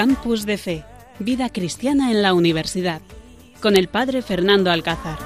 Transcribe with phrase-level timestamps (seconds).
[0.00, 0.82] Campus de Fe,
[1.18, 3.02] Vida Cristiana en la Universidad,
[3.60, 5.18] con el Padre Fernando Alcázar.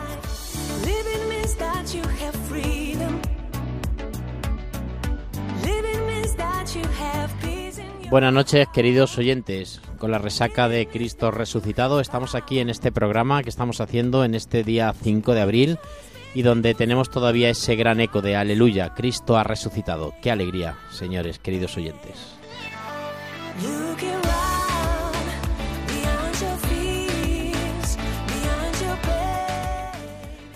[8.10, 9.80] Buenas noches, queridos oyentes.
[9.98, 14.34] Con la resaca de Cristo resucitado, estamos aquí en este programa que estamos haciendo en
[14.34, 15.78] este día 5 de abril
[16.34, 20.14] y donde tenemos todavía ese gran eco de Aleluya, Cristo ha resucitado.
[20.20, 22.34] Qué alegría, señores, queridos oyentes.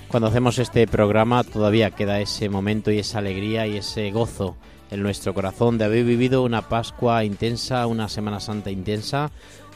[0.08, 4.56] Cuando hacemos este programa todavía queda ese momento y esa alegría y ese gozo
[4.90, 9.30] en nuestro corazón de haber vivido una Pascua intensa, una Semana Santa intensa,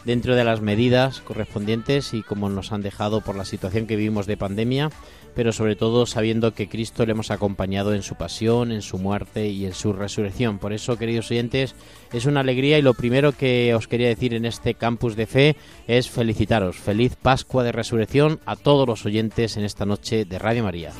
[0.06, 4.26] dentro de las medidas correspondientes y como nos han dejado por la situación que vivimos
[4.26, 4.90] de pandemia
[5.34, 9.48] pero sobre todo sabiendo que Cristo le hemos acompañado en su pasión, en su muerte
[9.48, 10.58] y en su resurrección.
[10.58, 11.74] Por eso, queridos oyentes,
[12.12, 15.56] es una alegría y lo primero que os quería decir en este campus de fe
[15.86, 16.76] es felicitaros.
[16.76, 20.92] Feliz Pascua de Resurrección a todos los oyentes en esta noche de Radio María.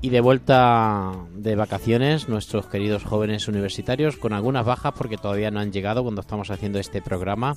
[0.00, 5.60] Y de vuelta de vacaciones, nuestros queridos jóvenes universitarios, con algunas bajas porque todavía no
[5.60, 7.56] han llegado cuando estamos haciendo este programa,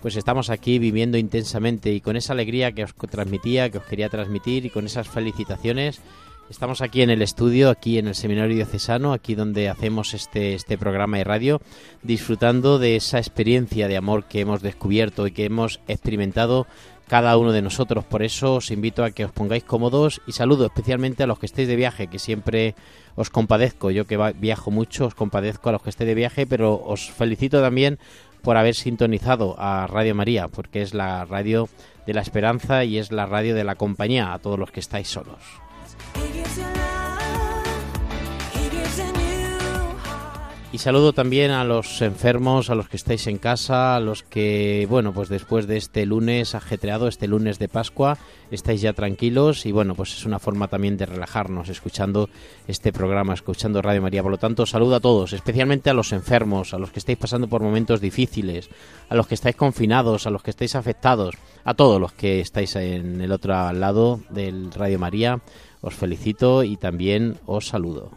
[0.00, 4.08] pues estamos aquí viviendo intensamente y con esa alegría que os transmitía, que os quería
[4.08, 6.00] transmitir y con esas felicitaciones.
[6.50, 10.78] Estamos aquí en el estudio, aquí en el Seminario Diocesano, aquí donde hacemos este, este
[10.78, 11.60] programa de radio,
[12.02, 16.66] disfrutando de esa experiencia de amor que hemos descubierto y que hemos experimentado
[17.06, 18.04] cada uno de nosotros.
[18.04, 21.46] Por eso os invito a que os pongáis cómodos y saludo especialmente a los que
[21.46, 22.74] estéis de viaje, que siempre
[23.16, 23.90] os compadezco.
[23.90, 27.60] Yo que viajo mucho, os compadezco a los que estéis de viaje, pero os felicito
[27.60, 27.98] también
[28.42, 31.68] por haber sintonizado a Radio María, porque es la radio
[32.06, 35.08] de la esperanza y es la radio de la compañía a todos los que estáis
[35.08, 35.38] solos.
[40.70, 44.86] Y saludo también a los enfermos, a los que estáis en casa, a los que,
[44.90, 48.18] bueno, pues después de este lunes ajetreado, este lunes de Pascua,
[48.50, 52.28] estáis ya tranquilos y bueno, pues es una forma también de relajarnos escuchando
[52.66, 54.22] este programa, escuchando Radio María.
[54.22, 57.48] Por lo tanto, saludo a todos, especialmente a los enfermos, a los que estáis pasando
[57.48, 58.68] por momentos difíciles,
[59.08, 62.76] a los que estáis confinados, a los que estáis afectados, a todos los que estáis
[62.76, 65.40] en el otro lado del Radio María.
[65.80, 68.10] Os felicito y también os saludo.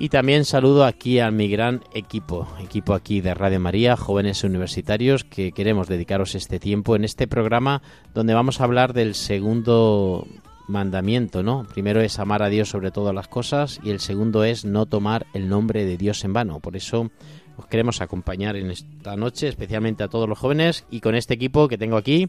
[0.00, 5.24] Y también saludo aquí a mi gran equipo, equipo aquí de Radio María, jóvenes universitarios,
[5.24, 7.82] que queremos dedicaros este tiempo en este programa
[8.14, 10.24] donde vamos a hablar del segundo
[10.68, 11.66] mandamiento, ¿no?
[11.66, 15.26] Primero es amar a Dios sobre todas las cosas y el segundo es no tomar
[15.34, 16.60] el nombre de Dios en vano.
[16.60, 17.10] Por eso
[17.56, 21.66] os queremos acompañar en esta noche, especialmente a todos los jóvenes y con este equipo
[21.66, 22.28] que tengo aquí.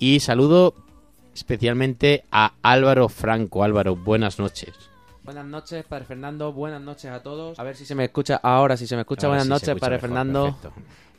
[0.00, 0.74] Y saludo
[1.32, 3.62] especialmente a Álvaro Franco.
[3.62, 4.95] Álvaro, buenas noches.
[5.26, 6.52] Buenas noches, Padre Fernando.
[6.52, 7.58] Buenas noches a todos.
[7.58, 9.26] A ver si se me escucha ahora, si se me escucha.
[9.26, 10.56] buenas noches, Padre Fernando.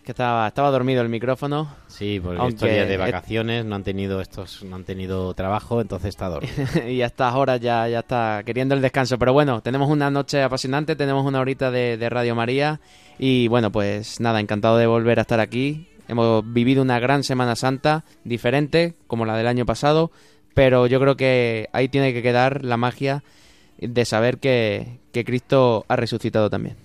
[0.01, 1.75] Que estaba, estaba dormido el micrófono.
[1.88, 6.07] Sí, porque estos días de vacaciones no han tenido estos, no han tenido trabajo, entonces
[6.07, 6.53] está dormido.
[6.88, 9.19] y a estas horas ya, ya está queriendo el descanso.
[9.19, 12.79] Pero bueno, tenemos una noche apasionante, tenemos una horita de, de Radio María.
[13.19, 15.90] Y bueno, pues nada, encantado de volver a estar aquí.
[16.07, 20.12] Hemos vivido una gran Semana Santa, diferente, como la del año pasado,
[20.53, 23.22] pero yo creo que ahí tiene que quedar la magia
[23.80, 26.76] de saber que, Cristo ha resucitado también.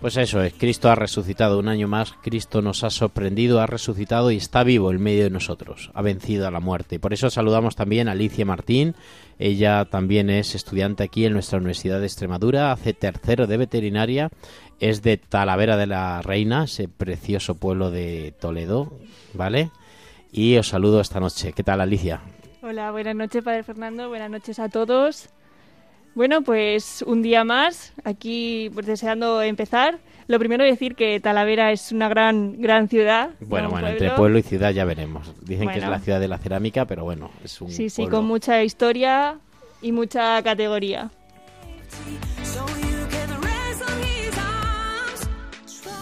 [0.00, 4.30] Pues eso es, Cristo ha resucitado un año más, Cristo nos ha sorprendido, ha resucitado
[4.30, 7.00] y está vivo en medio de nosotros, ha vencido a la muerte.
[7.00, 8.94] Por eso saludamos también a Alicia Martín,
[9.40, 14.30] ella también es estudiante aquí en nuestra Universidad de Extremadura, hace tercero de veterinaria,
[14.78, 18.92] es de Talavera de la Reina, ese precioso pueblo de Toledo,
[19.34, 19.70] ¿vale?
[20.30, 21.52] Y os saludo esta noche.
[21.52, 22.20] ¿Qué tal Alicia?
[22.62, 25.28] Hola, buenas noches Padre Fernando, buenas noches a todos.
[26.18, 30.00] Bueno, pues un día más, aquí pues, deseando empezar.
[30.26, 33.30] Lo primero decir que Talavera es una gran gran ciudad.
[33.38, 35.32] Bueno, bueno, entre pueblo y ciudad ya veremos.
[35.42, 38.24] Dicen que es la ciudad de la cerámica, pero bueno, es un Sí, sí, con
[38.24, 39.38] mucha historia
[39.80, 41.08] y mucha categoría.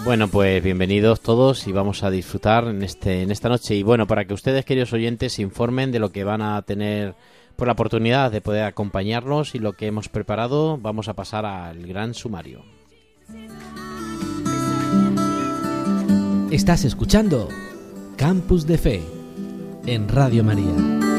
[0.03, 4.07] Bueno, pues bienvenidos todos y vamos a disfrutar en este en esta noche y bueno,
[4.07, 7.15] para que ustedes queridos oyentes se informen de lo que van a tener
[7.57, 11.87] por la oportunidad de poder acompañarnos y lo que hemos preparado, vamos a pasar al
[11.87, 12.63] gran sumario.
[16.51, 17.49] Estás escuchando
[18.17, 19.03] Campus de Fe
[19.87, 21.16] en Radio María.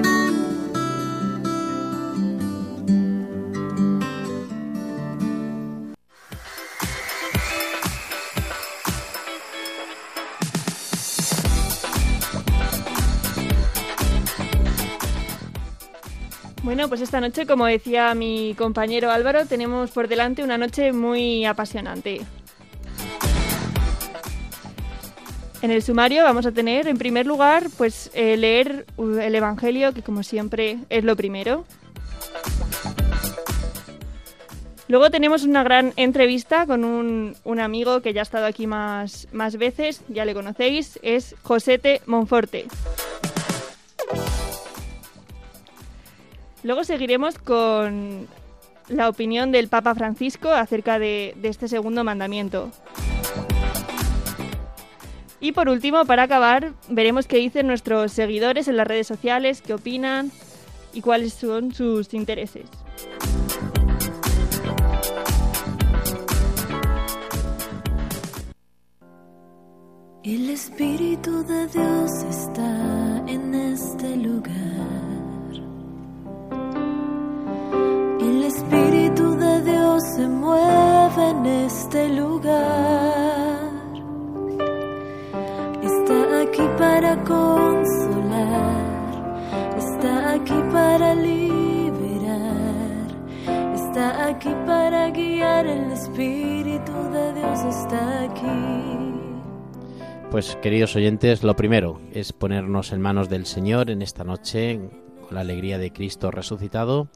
[16.87, 22.21] Pues esta noche, como decía mi compañero Álvaro, tenemos por delante una noche muy apasionante.
[25.61, 29.93] En el sumario vamos a tener, en primer lugar, pues eh, leer uh, el Evangelio,
[29.93, 31.65] que como siempre es lo primero.
[34.87, 39.27] Luego tenemos una gran entrevista con un, un amigo que ya ha estado aquí más,
[39.33, 42.65] más veces, ya le conocéis, es Josete Monforte.
[46.63, 48.27] Luego seguiremos con
[48.89, 52.71] la opinión del Papa Francisco acerca de, este segundo mandamiento.
[55.39, 59.73] Y por último, para acabar, veremos qué dicen nuestros seguidores en las redes sociales, qué
[59.73, 60.31] opinan
[60.93, 62.65] y cuáles son sus intereses.
[70.23, 74.76] El Espíritu de Dios está en este lugar.
[78.19, 83.67] El Espíritu de Dios se mueve en este lugar.
[85.81, 88.77] Está aquí para consolar.
[89.77, 92.37] Está aquí para liberar.
[93.75, 95.65] Está aquí para guiar.
[95.67, 99.07] El Espíritu de Dios está aquí.
[100.31, 104.79] Pues queridos oyentes, lo primero es ponernos en manos del Señor en esta noche
[105.25, 107.07] con la alegría de Cristo resucitado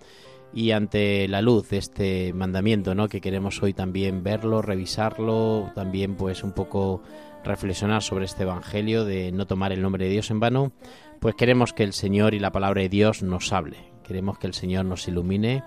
[0.54, 3.08] y ante la luz de este mandamiento, ¿no?
[3.08, 7.02] Que queremos hoy también verlo, revisarlo, también pues un poco
[7.44, 10.72] reflexionar sobre este evangelio de no tomar el nombre de Dios en vano,
[11.20, 13.78] pues queremos que el Señor y la palabra de Dios nos hable.
[14.04, 15.64] Queremos que el Señor nos ilumine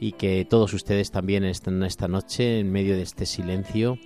[0.00, 3.98] y que todos ustedes también estén esta noche en medio de este silencio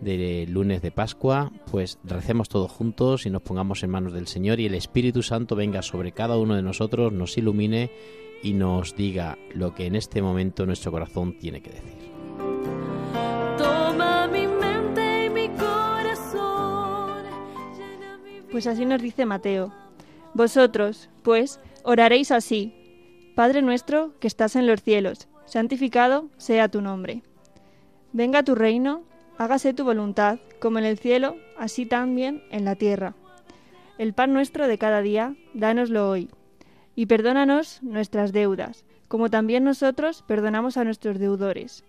[0.00, 4.60] de lunes de Pascua, pues recemos todos juntos y nos pongamos en manos del Señor
[4.60, 7.90] y el Espíritu Santo venga sobre cada uno de nosotros, nos ilumine
[8.42, 12.12] y nos diga lo que en este momento nuestro corazón tiene que decir.
[13.56, 17.22] Toma mi mente y mi corazón.
[17.76, 19.72] llena mi Pues así nos dice Mateo.
[20.34, 22.74] Vosotros, pues, oraréis así.
[23.34, 27.22] Padre nuestro que estás en los cielos, santificado sea tu nombre.
[28.12, 29.02] Venga tu reino,
[29.36, 33.14] hágase tu voluntad, como en el cielo, así también en la tierra.
[33.98, 36.30] El pan nuestro de cada día, dánoslo hoy.
[36.98, 41.84] Y perdónanos nuestras deudas, como también nosotros perdonamos a nuestros deudores.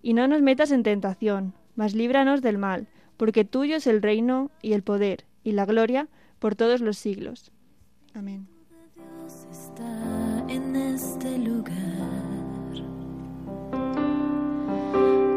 [0.00, 2.86] Y no nos metas en tentación, mas líbranos del mal,
[3.16, 6.06] porque tuyo es el reino y el poder y la gloria
[6.38, 7.50] por todos los siglos.
[8.14, 8.46] Amén.
[8.94, 11.74] Dios está en este lugar.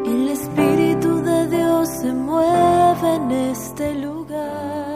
[0.04, 4.95] El Espíritu de Dios se mueve en este lugar.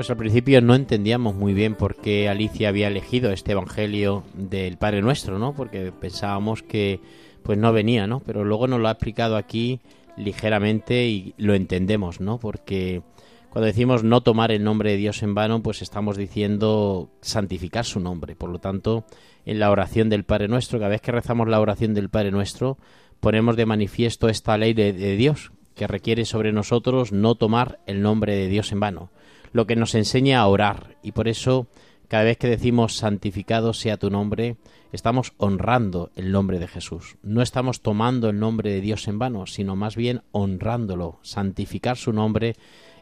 [0.00, 4.78] Pues al principio no entendíamos muy bien por qué Alicia había elegido este evangelio del
[4.78, 5.52] Padre Nuestro, ¿no?
[5.52, 7.00] Porque pensábamos que
[7.42, 8.20] pues no venía, ¿no?
[8.20, 9.80] Pero luego nos lo ha explicado aquí
[10.16, 12.38] ligeramente y lo entendemos, ¿no?
[12.38, 13.02] Porque
[13.50, 18.00] cuando decimos no tomar el nombre de Dios en vano, pues estamos diciendo santificar su
[18.00, 18.36] nombre.
[18.36, 19.04] Por lo tanto,
[19.44, 22.78] en la oración del Padre Nuestro, cada vez que rezamos la oración del Padre Nuestro,
[23.20, 28.00] ponemos de manifiesto esta ley de, de Dios, que requiere sobre nosotros no tomar el
[28.00, 29.10] nombre de Dios en vano,
[29.52, 30.96] lo que nos enseña a orar.
[31.02, 31.66] Y por eso,
[32.08, 34.56] cada vez que decimos santificado sea tu nombre,
[34.92, 37.16] estamos honrando el nombre de Jesús.
[37.22, 41.18] No estamos tomando el nombre de Dios en vano, sino más bien honrándolo.
[41.22, 42.56] Santificar su nombre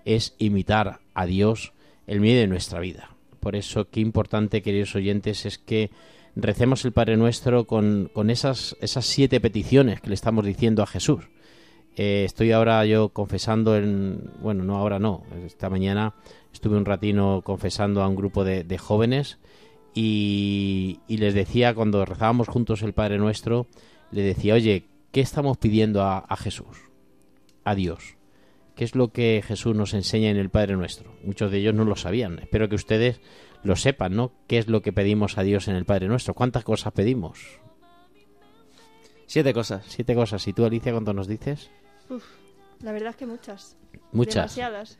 [0.05, 1.73] es imitar a Dios
[2.07, 3.15] en medio de nuestra vida.
[3.41, 5.91] Por eso, qué importante, queridos oyentes, es que
[6.35, 10.87] recemos el Padre Nuestro con, con esas, esas siete peticiones que le estamos diciendo a
[10.87, 11.25] Jesús.
[11.99, 14.31] Eh, estoy ahora yo confesando en...
[14.41, 15.25] Bueno, no, ahora no.
[15.45, 16.15] Esta mañana
[16.53, 19.39] estuve un ratino confesando a un grupo de, de jóvenes
[19.95, 23.67] y, y les decía, cuando rezábamos juntos el Padre Nuestro,
[24.13, 26.89] le decía, oye, ¿qué estamos pidiendo a, a Jesús?
[27.65, 28.17] A Dios.
[28.77, 31.13] ¿Qué es lo que Jesús nos enseña en el Padre Nuestro?
[31.25, 32.39] Muchos de ellos no lo sabían.
[32.39, 33.21] Espero que ustedes
[33.65, 34.31] lo sepan, ¿no?
[34.47, 36.35] ¿Qué es lo que pedimos a Dios en el Padre Nuestro?
[36.35, 37.59] ¿Cuántas cosas pedimos?
[39.27, 39.85] Siete cosas.
[39.89, 40.47] Siete cosas.
[40.47, 41.73] ¿Y tú, Alicia, cuánto nos dices?
[42.11, 42.25] Uf,
[42.83, 43.77] la verdad es que muchas.
[44.13, 44.35] Muchas.
[44.55, 44.99] Demasiadas.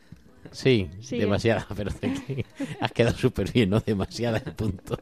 [0.51, 1.17] Sí, Sí.
[1.19, 2.45] demasiadas, pero te-
[2.79, 3.79] has quedado súper bien, ¿no?
[3.81, 4.97] Demasiadas, punto.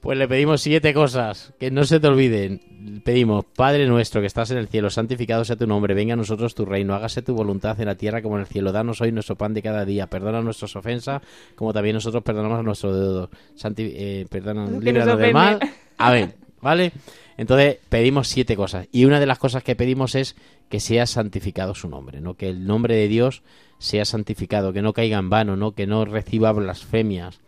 [0.00, 3.00] Pues le pedimos siete cosas, que no se te olviden.
[3.04, 6.56] Pedimos, Padre nuestro que estás en el cielo, santificado sea tu nombre, venga a nosotros
[6.56, 8.72] tu reino, hágase tu voluntad en la tierra como en el cielo.
[8.72, 11.22] Danos hoy nuestro pan de cada día, perdona nuestras ofensas,
[11.54, 13.30] como también nosotros perdonamos a nuestros deudores.
[13.54, 15.60] Santi eh, perdona, líbranos nos del mal.
[15.98, 16.34] Amén.
[16.62, 16.92] ¿Vale?
[17.36, 18.86] Entonces pedimos siete cosas.
[18.92, 20.36] Y una de las cosas que pedimos es
[20.68, 22.34] que sea santificado su nombre, ¿no?
[22.34, 23.42] Que el nombre de Dios
[23.78, 25.72] sea santificado, que no caiga en vano, ¿no?
[25.72, 27.40] Que no reciba blasfemias,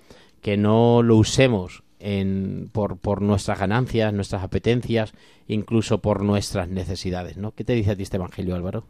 [0.43, 5.15] que no lo usemos en, por, por nuestras ganancias, nuestras apetencias,
[5.47, 7.53] incluso por nuestras necesidades, ¿no?
[7.53, 8.85] ¿Qué te dice a ti este Evangelio, Álvaro?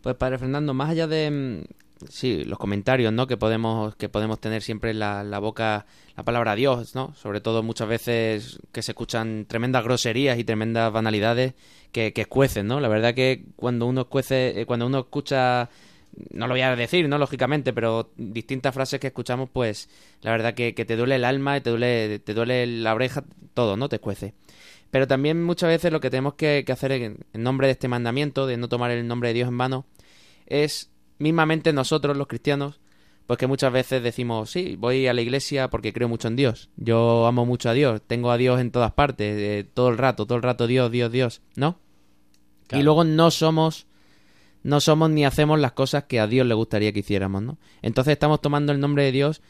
[0.00, 3.26] Pues Padre Fernando, más allá de mm, sí, los comentarios, ¿no?
[3.26, 7.14] Que podemos, que podemos tener siempre en la, la boca la palabra Dios, ¿no?
[7.14, 11.54] Sobre todo muchas veces que se escuchan tremendas groserías y tremendas banalidades
[11.92, 12.80] que, que escuecen, ¿no?
[12.80, 15.70] La verdad que cuando uno escuece, eh, cuando uno escucha
[16.30, 17.18] no lo voy a decir, ¿no?
[17.18, 19.88] Lógicamente, pero distintas frases que escuchamos, pues
[20.22, 23.76] la verdad que, que te duele el alma, te duele, te duele la oreja, todo,
[23.76, 23.88] ¿no?
[23.88, 24.34] Te escuece.
[24.90, 27.88] Pero también muchas veces lo que tenemos que, que hacer en, en nombre de este
[27.88, 29.86] mandamiento, de no tomar el nombre de Dios en vano,
[30.46, 30.90] es
[31.20, 32.80] mismamente nosotros, los cristianos,
[33.26, 36.68] pues que muchas veces decimos, sí, voy a la iglesia porque creo mucho en Dios,
[36.76, 40.26] yo amo mucho a Dios, tengo a Dios en todas partes, eh, todo el rato,
[40.26, 41.78] todo el rato Dios, Dios, Dios, ¿no?
[42.66, 42.80] Claro.
[42.80, 43.86] Y luego no somos,
[44.64, 47.58] no somos ni hacemos las cosas que a Dios le gustaría que hiciéramos, ¿no?
[47.82, 49.42] Entonces estamos tomando el nombre de Dios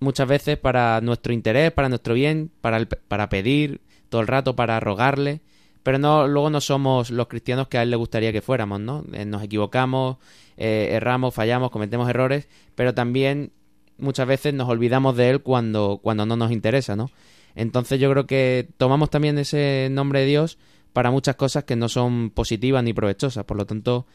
[0.00, 4.54] muchas veces para nuestro interés, para nuestro bien, para, el- para pedir todo el rato,
[4.54, 5.40] para rogarle,
[5.84, 9.04] pero no luego no somos los cristianos que a él le gustaría que fuéramos, ¿no?
[9.12, 10.16] Eh, Nos equivocamos,
[10.56, 13.52] eh, erramos, fallamos, cometemos errores, pero también
[13.98, 17.10] muchas veces nos olvidamos de él cuando, cuando no nos interesa, ¿no?
[17.54, 20.58] Entonces yo creo que tomamos también ese nombre de Dios
[20.94, 23.44] para muchas cosas que no son positivas ni provechosas.
[23.44, 24.06] Por lo tanto,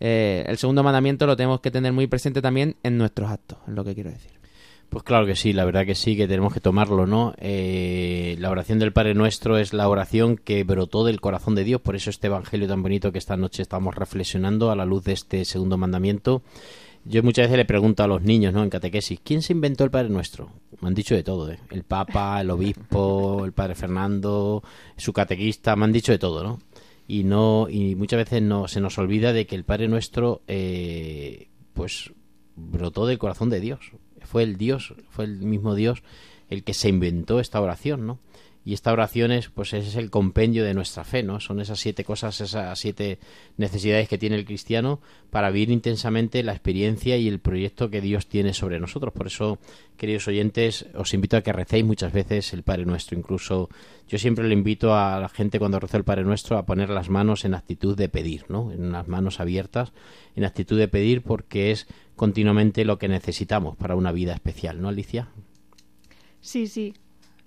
[0.00, 3.74] eh, el segundo mandamiento lo tenemos que tener muy presente también en nuestros actos, es
[3.74, 4.35] lo que quiero decir.
[4.88, 7.34] Pues claro que sí, la verdad que sí, que tenemos que tomarlo, ¿no?
[7.38, 11.80] Eh, la oración del Padre Nuestro es la oración que brotó del corazón de Dios,
[11.80, 15.12] por eso este Evangelio tan bonito que esta noche estamos reflexionando a la luz de
[15.12, 16.42] este segundo mandamiento.
[17.04, 18.62] Yo muchas veces le pregunto a los niños, ¿no?
[18.62, 20.50] En catequesis, ¿quién se inventó el Padre Nuestro?
[20.80, 21.58] Me han dicho de todo, ¿eh?
[21.70, 24.62] El Papa, el Obispo, el Padre Fernando,
[24.96, 26.58] su catequista, me han dicho de todo, ¿no?
[27.06, 31.48] Y no y muchas veces no se nos olvida de que el Padre Nuestro, eh,
[31.74, 32.12] pues
[32.56, 33.92] brotó del corazón de Dios.
[34.26, 36.02] Fue el Dios, fue el mismo Dios
[36.48, 38.18] el que se inventó esta oración, ¿no?
[38.66, 41.38] Y esta oración es, pues ese es el compendio de nuestra fe, ¿no?
[41.38, 43.20] Son esas siete cosas, esas siete
[43.56, 48.26] necesidades que tiene el cristiano para vivir intensamente la experiencia y el proyecto que Dios
[48.26, 49.14] tiene sobre nosotros.
[49.14, 49.60] Por eso,
[49.96, 53.16] queridos oyentes, os invito a que recéis muchas veces el Padre Nuestro.
[53.16, 53.68] Incluso
[54.08, 57.08] yo siempre le invito a la gente cuando rezo el Padre Nuestro a poner las
[57.08, 58.72] manos en actitud de pedir, ¿no?
[58.72, 59.92] En las manos abiertas,
[60.34, 64.88] en actitud de pedir porque es continuamente lo que necesitamos para una vida especial, ¿no,
[64.88, 65.28] Alicia?
[66.40, 66.94] Sí, sí,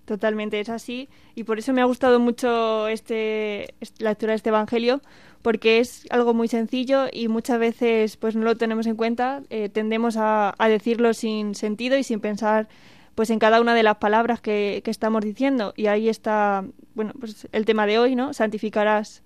[0.10, 1.10] totalmente es así.
[1.36, 5.02] Y por eso me ha gustado mucho este, est- la lectura de este Evangelio,
[5.42, 9.44] porque es algo muy sencillo y muchas veces pues no lo tenemos en cuenta.
[9.50, 12.68] eh, tendemos a, a decirlo sin sentido y sin pensar
[13.16, 15.74] pues en cada una de las palabras que, que estamos diciendo.
[15.76, 18.34] Y ahí está, bueno, pues el tema de hoy, ¿no?
[18.34, 19.24] Santificarás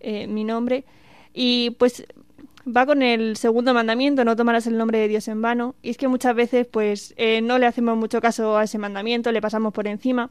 [0.00, 0.84] eh, mi nombre.
[1.34, 2.06] Y pues
[2.76, 5.74] va con el segundo mandamiento, no tomarás el nombre de Dios en vano.
[5.82, 9.32] Y es que muchas veces, pues, eh, no le hacemos mucho caso a ese mandamiento,
[9.32, 10.30] le pasamos por encima.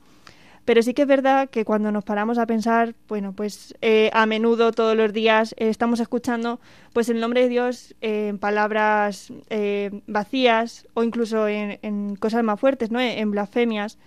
[0.68, 4.26] Pero sí que es verdad que cuando nos paramos a pensar, bueno, pues eh, a
[4.26, 6.60] menudo, todos los días, eh, estamos escuchando
[6.92, 12.44] pues el nombre de Dios eh, en palabras eh, vacías o incluso en, en cosas
[12.44, 13.00] más fuertes, ¿no?
[13.00, 13.98] En blasfemias.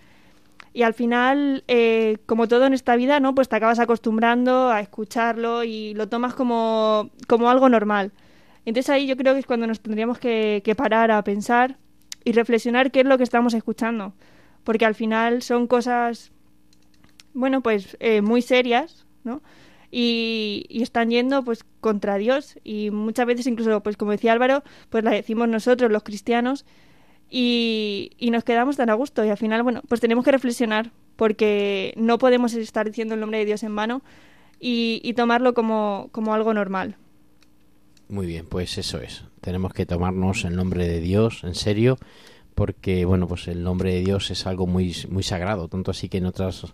[0.72, 3.34] Y al final, eh, como todo en esta vida, ¿no?
[3.34, 8.12] Pues te acabas acostumbrando a escucharlo y lo tomas como, como algo normal.
[8.64, 11.76] Entonces ahí yo creo que es cuando nos tendríamos que, que parar a pensar
[12.24, 14.14] y reflexionar qué es lo que estamos escuchando.
[14.62, 16.30] Porque al final son cosas,
[17.34, 19.42] bueno, pues eh, muy serias, ¿no?
[19.90, 24.62] Y, y están yendo pues contra Dios y muchas veces incluso pues como decía Álvaro
[24.88, 26.64] pues la decimos nosotros los cristianos
[27.30, 30.90] y, y nos quedamos tan a gusto y al final, bueno, pues tenemos que reflexionar
[31.16, 34.02] porque no podemos estar diciendo el nombre de Dios en vano
[34.58, 36.96] y, y tomarlo como, como algo normal.
[38.08, 39.24] Muy bien, pues eso es.
[39.40, 41.96] Tenemos que tomarnos el nombre de Dios en serio,
[42.56, 46.18] porque bueno, pues el nombre de Dios es algo muy muy sagrado, tanto así que
[46.18, 46.66] en otras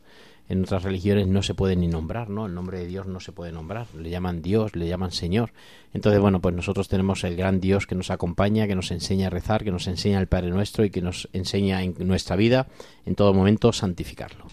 [0.48, 2.46] en otras religiones no se puede ni nombrar, ¿no?
[2.46, 5.52] El nombre de Dios no se puede nombrar, le llaman Dios, le llaman Señor.
[5.92, 9.30] Entonces, bueno, pues nosotros tenemos el gran Dios que nos acompaña, que nos enseña a
[9.30, 12.68] rezar, que nos enseña el Padre Nuestro y que nos enseña en nuestra vida
[13.04, 14.46] en todo momento santificarlo.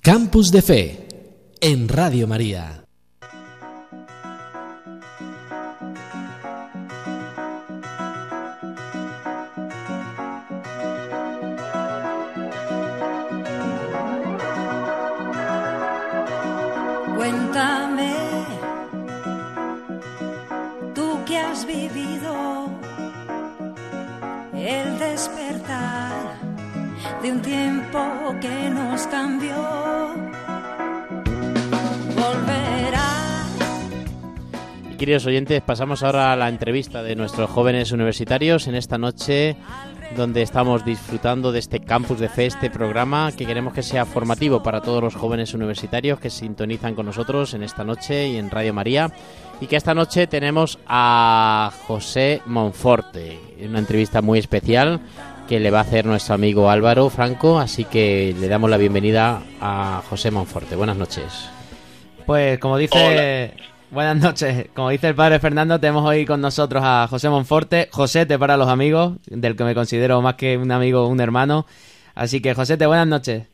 [0.00, 1.08] Campus de Fe
[1.60, 2.89] en Radio María.
[17.50, 18.14] Cuéntame,
[20.94, 22.70] tú que has vivido
[24.54, 26.36] el despertar
[27.20, 27.98] de un tiempo
[28.40, 29.56] que nos cambió.
[32.14, 33.50] Volverás.
[34.92, 39.56] Y queridos oyentes, pasamos ahora a la entrevista de nuestros jóvenes universitarios en esta noche
[40.16, 44.62] donde estamos disfrutando de este campus de fe, este programa que queremos que sea formativo
[44.62, 48.74] para todos los jóvenes universitarios que sintonizan con nosotros en esta noche y en Radio
[48.74, 49.12] María.
[49.60, 55.00] Y que esta noche tenemos a José Monforte, una entrevista muy especial
[55.48, 59.42] que le va a hacer nuestro amigo Álvaro Franco, así que le damos la bienvenida
[59.60, 60.76] a José Monforte.
[60.76, 61.50] Buenas noches.
[62.24, 63.54] Pues como dice...
[63.90, 64.66] Buenas noches.
[64.72, 68.68] Como dice el padre Fernando, tenemos hoy con nosotros a José Monforte, Josete para los
[68.68, 71.66] amigos, del que me considero más que un amigo, un hermano.
[72.14, 73.44] Así que Josete, buenas noches.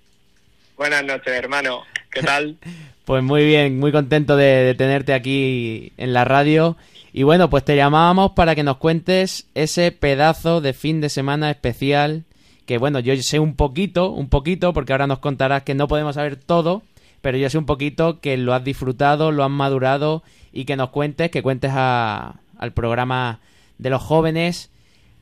[0.76, 1.84] Buenas noches, hermano.
[2.10, 2.58] ¿Qué tal?
[3.06, 6.76] pues muy bien, muy contento de, tenerte aquí en la radio.
[7.14, 11.50] Y bueno, pues te llamábamos para que nos cuentes ese pedazo de fin de semana
[11.50, 12.24] especial
[12.66, 16.16] que bueno, yo sé un poquito, un poquito, porque ahora nos contarás que no podemos
[16.16, 16.82] saber todo,
[17.20, 20.90] pero yo sé un poquito que lo has disfrutado, lo has madurado y que nos
[20.90, 23.40] cuentes, que cuentes a, al programa
[23.78, 24.70] de los jóvenes,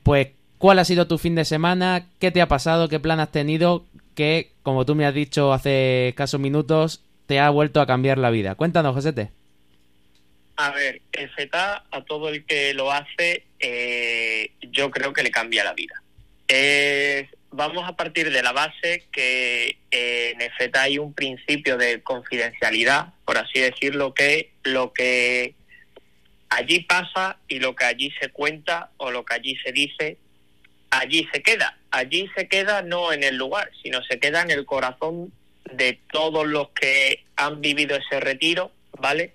[0.03, 3.33] pues cuál ha sido tu fin de semana, qué te ha pasado, qué plan has
[3.33, 3.85] tenido,
[4.15, 8.31] que, como tú me has dicho hace escasos minutos, te ha vuelto a cambiar la
[8.31, 8.55] vida.
[8.55, 9.31] Cuéntanos, Josete.
[10.57, 15.31] A ver, el FETA a todo el que lo hace, eh, yo creo que le
[15.31, 16.01] cambia la vida.
[16.47, 22.03] Es vamos a partir de la base que eh, en EFETA hay un principio de
[22.03, 25.55] confidencialidad, por así decirlo, que lo que
[26.49, 30.19] allí pasa y lo que allí se cuenta o lo que allí se dice,
[30.91, 31.79] allí se queda.
[31.91, 35.33] Allí se queda no en el lugar, sino se queda en el corazón
[35.73, 39.33] de todos los que han vivido ese retiro, ¿vale?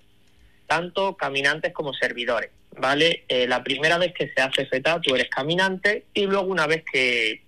[0.66, 3.24] Tanto caminantes como servidores, ¿vale?
[3.28, 6.84] Eh, la primera vez que se hace FETA tú eres caminante y luego una vez
[6.90, 7.42] que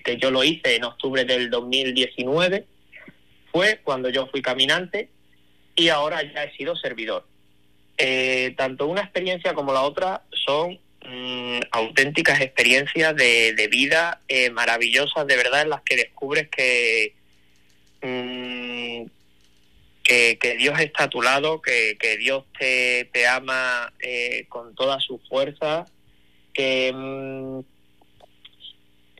[0.00, 2.66] que yo lo hice en octubre del 2019,
[3.50, 5.10] fue cuando yo fui caminante
[5.76, 7.26] y ahora ya he sido servidor.
[7.98, 15.26] Eh, tanto una experiencia como la otra son mm, auténticas experiencias de, vida eh, maravillosas,
[15.26, 17.14] de verdad, en las que descubres que,
[18.00, 19.06] mm,
[20.02, 25.18] que, Dios está a tu lado, que, Dios te, te ama eh, con toda su
[25.28, 25.84] fuerza,
[26.52, 27.60] que mm,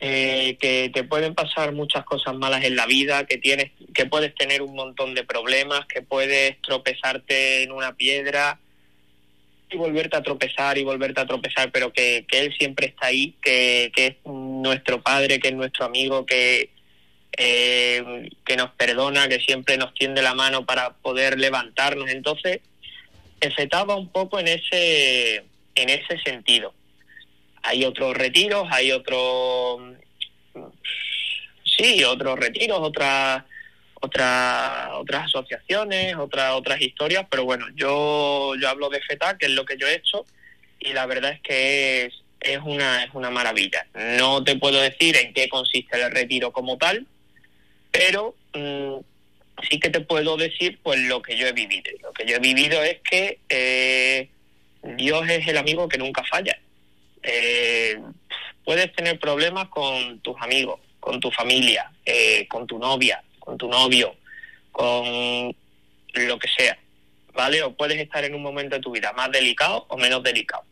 [0.05, 4.35] eh, que te pueden pasar muchas cosas malas en la vida, que tienes, que puedes
[4.35, 8.59] tener un montón de problemas, que puedes tropezarte en una piedra
[9.71, 13.93] y volverte a tropezar y volverte a tropezar, pero que, él siempre está ahí, que,
[13.95, 16.71] es nuestro padre, que es nuestro amigo, que,
[17.39, 22.11] eh, que nos perdona, que siempre nos tiende la mano para poder levantarnos.
[22.11, 22.59] Entonces,
[23.41, 25.45] efectaba un poco en ese,
[25.77, 26.75] en ese sentido
[27.63, 29.81] hay otros retiros, hay otros,
[31.65, 33.45] sí, otros retiros, otras
[34.03, 39.53] otras otras asociaciones, otras otras historias, pero bueno, yo yo hablo de FETA, que es
[39.53, 40.27] lo que yo he hecho
[40.81, 43.87] y la verdad es que es es una es una maravilla.
[43.95, 47.07] No te puedo decir en qué consiste el retiro como tal,
[47.93, 48.97] pero mm,
[49.71, 51.93] sí que te puedo decir pues lo que yo he vivido.
[52.03, 54.29] Lo que yo he vivido es que eh,
[54.97, 56.59] Dios es el amigo que nunca falla
[57.23, 58.01] eh,
[58.65, 63.69] puedes tener problemas con tus amigos, con tu familia, eh, con tu novia, con tu
[63.69, 64.15] novio,
[64.71, 65.55] con
[66.15, 66.79] lo que sea,
[67.35, 67.63] ¿vale?
[67.63, 70.65] O puedes estar en un momento de tu vida más delicado o menos delicado.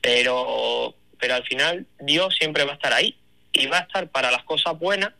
[0.00, 3.16] Pero, pero al final Dios siempre va a estar ahí
[3.52, 5.12] y va a estar para las cosas buenas,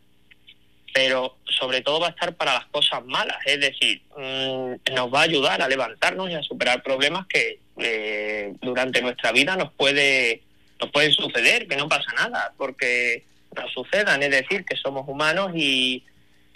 [0.93, 3.37] pero sobre todo va a estar para las cosas malas.
[3.45, 8.53] Es decir, mm, nos va a ayudar a levantarnos y a superar problemas que eh,
[8.61, 10.43] durante nuestra vida nos puede
[10.79, 13.23] nos puede suceder, que no pasa nada, porque
[13.55, 16.03] nos sucedan, es decir, que somos humanos y,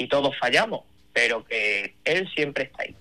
[0.10, 0.82] todos fallamos,
[1.14, 2.94] pero que Él siempre está ahí.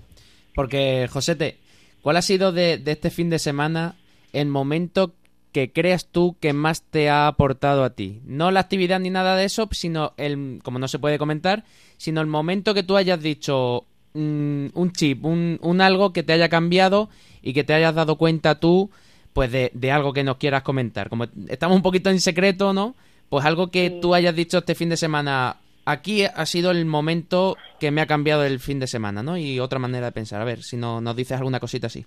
[0.54, 1.56] Porque, Josete,
[2.00, 3.96] ¿cuál ha sido de, este fin de semana
[4.32, 5.12] el momento
[5.50, 8.20] que creas tú que más te ha aportado a ti?
[8.24, 11.64] No la actividad ni nada de eso, sino el, como no se puede comentar,
[11.96, 16.34] sino el momento que tú hayas dicho mm, un chip, un, un algo que te
[16.34, 17.10] haya cambiado
[17.42, 18.92] y que te hayas dado cuenta tú
[19.32, 21.08] pues de, algo que nos quieras comentar.
[21.08, 22.94] Como estamos un poquito en secreto, ¿no?
[23.28, 25.56] Pues algo que tú hayas dicho este fin de semana.
[25.84, 29.36] Aquí ha sido el momento que me ha cambiado el fin de semana, ¿no?
[29.36, 30.40] Y otra manera de pensar.
[30.40, 32.04] A ver, si no, nos dices alguna cosita así.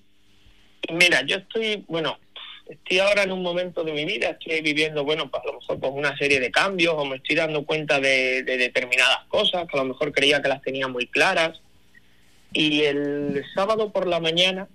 [0.93, 2.17] Mira, yo estoy, bueno,
[2.67, 5.79] estoy ahora en un momento de mi vida, estoy viviendo, bueno, pues a lo mejor
[5.79, 9.77] pues una serie de cambios o me estoy dando cuenta de, de determinadas cosas que
[9.77, 11.59] a lo mejor creía que las tenía muy claras.
[12.53, 14.67] Y el sábado por la mañana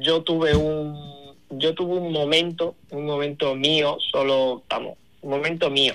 [0.00, 1.09] yo tuve un
[1.50, 5.94] yo tuve un momento, un momento mío, solo, vamos, un momento mío,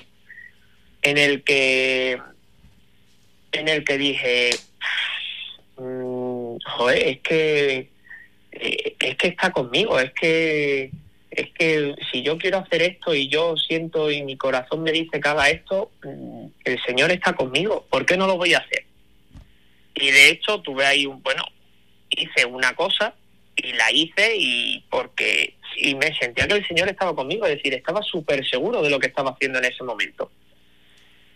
[1.02, 2.20] en el que,
[3.52, 4.50] en el que dije,
[5.78, 7.88] mm, joder, es que,
[8.52, 10.90] eh, es que está conmigo, es que,
[11.30, 15.20] es que si yo quiero hacer esto y yo siento y mi corazón me dice
[15.20, 18.84] que haga esto, mm, el Señor está conmigo, ¿por qué no lo voy a hacer?
[19.94, 21.42] Y de hecho tuve ahí un, bueno,
[22.10, 23.14] hice una cosa
[23.56, 27.74] y la hice y porque y me sentía que el Señor estaba conmigo, es decir,
[27.74, 30.30] estaba súper seguro de lo que estaba haciendo en ese momento.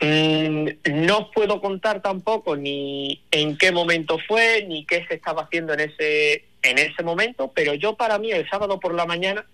[0.00, 0.68] Mm,
[1.04, 5.74] no os puedo contar tampoco ni en qué momento fue, ni qué se estaba haciendo
[5.74, 9.44] en ese, en ese momento, pero yo para mí el sábado por la mañana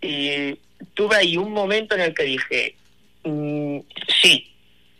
[0.00, 0.58] y
[0.94, 2.74] tuve ahí un momento en el que dije,
[3.24, 3.78] mm,
[4.22, 4.48] sí.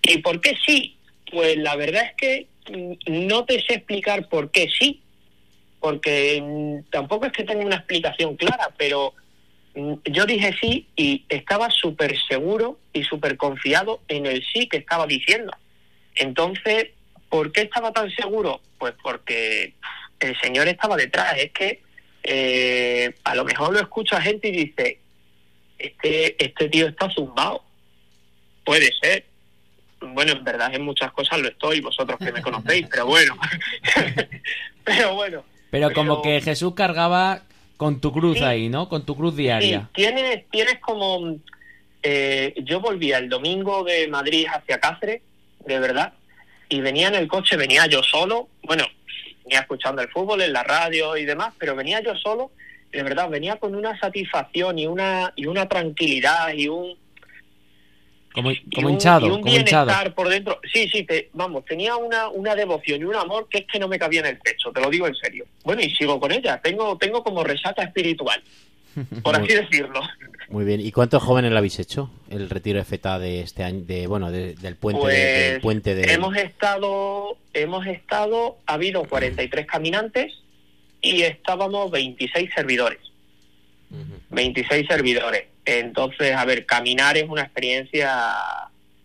[0.02, 0.96] ¿Y por qué sí?
[1.30, 5.00] Pues la verdad es que mm, no te sé explicar por qué sí,
[5.82, 9.12] porque tampoco es que tenga una explicación clara, pero
[9.74, 14.78] Mm, yo dije sí y estaba súper seguro y súper confiado en el sí que
[14.78, 15.52] estaba diciendo.
[16.14, 16.88] Entonces,
[17.30, 18.60] ¿por qué estaba tan seguro?
[18.78, 19.74] Pues porque
[20.20, 21.38] el Señor estaba detrás.
[21.38, 21.82] Es que
[22.22, 24.98] eh, a lo mejor lo escucha gente y dice,
[25.78, 27.64] este, este tío está zumbado.
[28.64, 29.24] Puede ser.
[30.00, 33.38] Bueno, en verdad en muchas cosas lo estoy, vosotros que me conocéis, pero bueno.
[34.84, 35.44] pero bueno.
[35.72, 37.44] Pero como que Jesús cargaba
[37.78, 38.90] con tu cruz ahí, ¿no?
[38.90, 39.80] Con tu cruz diaria.
[39.80, 41.38] Sí, tienes, tienes como...
[42.02, 45.22] Eh, yo volvía el domingo de Madrid hacia Cáceres,
[45.64, 46.12] de verdad,
[46.68, 48.84] y venía en el coche, venía yo solo, bueno,
[49.44, 52.50] venía escuchando el fútbol en la radio y demás, pero venía yo solo,
[52.90, 56.98] de verdad, venía con una satisfacción y una, y una tranquilidad y un,
[58.32, 60.14] como, como hinchado, y un como hinchado.
[60.14, 60.60] por dentro.
[60.72, 63.88] Sí, sí, te, vamos, tenía una, una devoción y un amor que es que no
[63.88, 65.46] me cabía en el pecho, te lo digo en serio.
[65.64, 68.42] Bueno, y sigo con ella, tengo, tengo como resata espiritual,
[69.22, 70.00] por así decirlo.
[70.48, 72.10] Muy bien, ¿y cuántos jóvenes lo habéis hecho?
[72.28, 75.94] El retiro de FETA de este año, de, bueno, del puente pues, de, del puente
[75.94, 76.12] de...
[76.12, 80.32] Hemos estado, hemos estado, ha habido 43 caminantes
[81.00, 82.98] y estábamos 26 servidores.
[84.30, 85.44] 26 servidores.
[85.64, 88.10] Entonces, a ver, caminar es una experiencia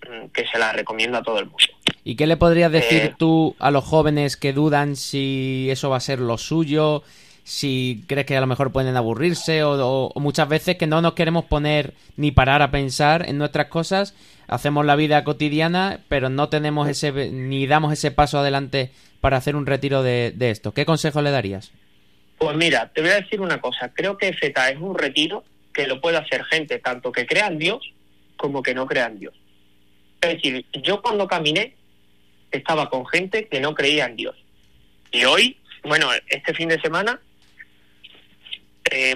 [0.04, 1.60] mm, que se la recomiendo a todo el mundo.
[2.04, 5.98] ¿Y qué le podrías decir Eh, tú a los jóvenes que dudan si eso va
[5.98, 7.04] a ser lo suyo?
[7.44, 11.02] Si crees que a lo mejor pueden aburrirse o, o- o muchas veces que no
[11.02, 14.14] nos queremos poner ni parar a pensar en nuestras cosas,
[14.48, 18.92] hacemos la vida cotidiana, pero no tenemos ese ni damos ese paso adelante
[19.22, 20.74] para hacer un retiro de, de esto.
[20.74, 21.72] ¿Qué consejo le darías?
[22.38, 23.92] Pues mira, te voy a decir una cosa.
[23.94, 25.44] Creo que FETA es un retiro
[25.78, 27.94] que lo puede hacer gente tanto que crea en Dios
[28.36, 29.36] como que no crea en Dios.
[30.20, 31.76] Es decir, yo cuando caminé
[32.52, 34.36] estaba con gente que no creía en Dios.
[35.12, 37.22] Y hoy, bueno, este fin de semana,
[38.90, 39.16] eh,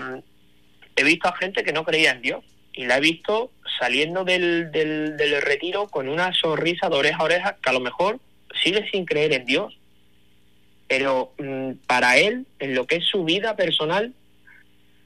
[0.95, 2.45] he visto a gente que no creía en Dios.
[2.73, 7.23] Y la he visto saliendo del, del, del retiro con una sonrisa de oreja a
[7.23, 8.19] oreja que a lo mejor
[8.63, 9.75] sigue sin creer en Dios
[10.91, 14.13] pero mm, para él, en lo que es su vida personal,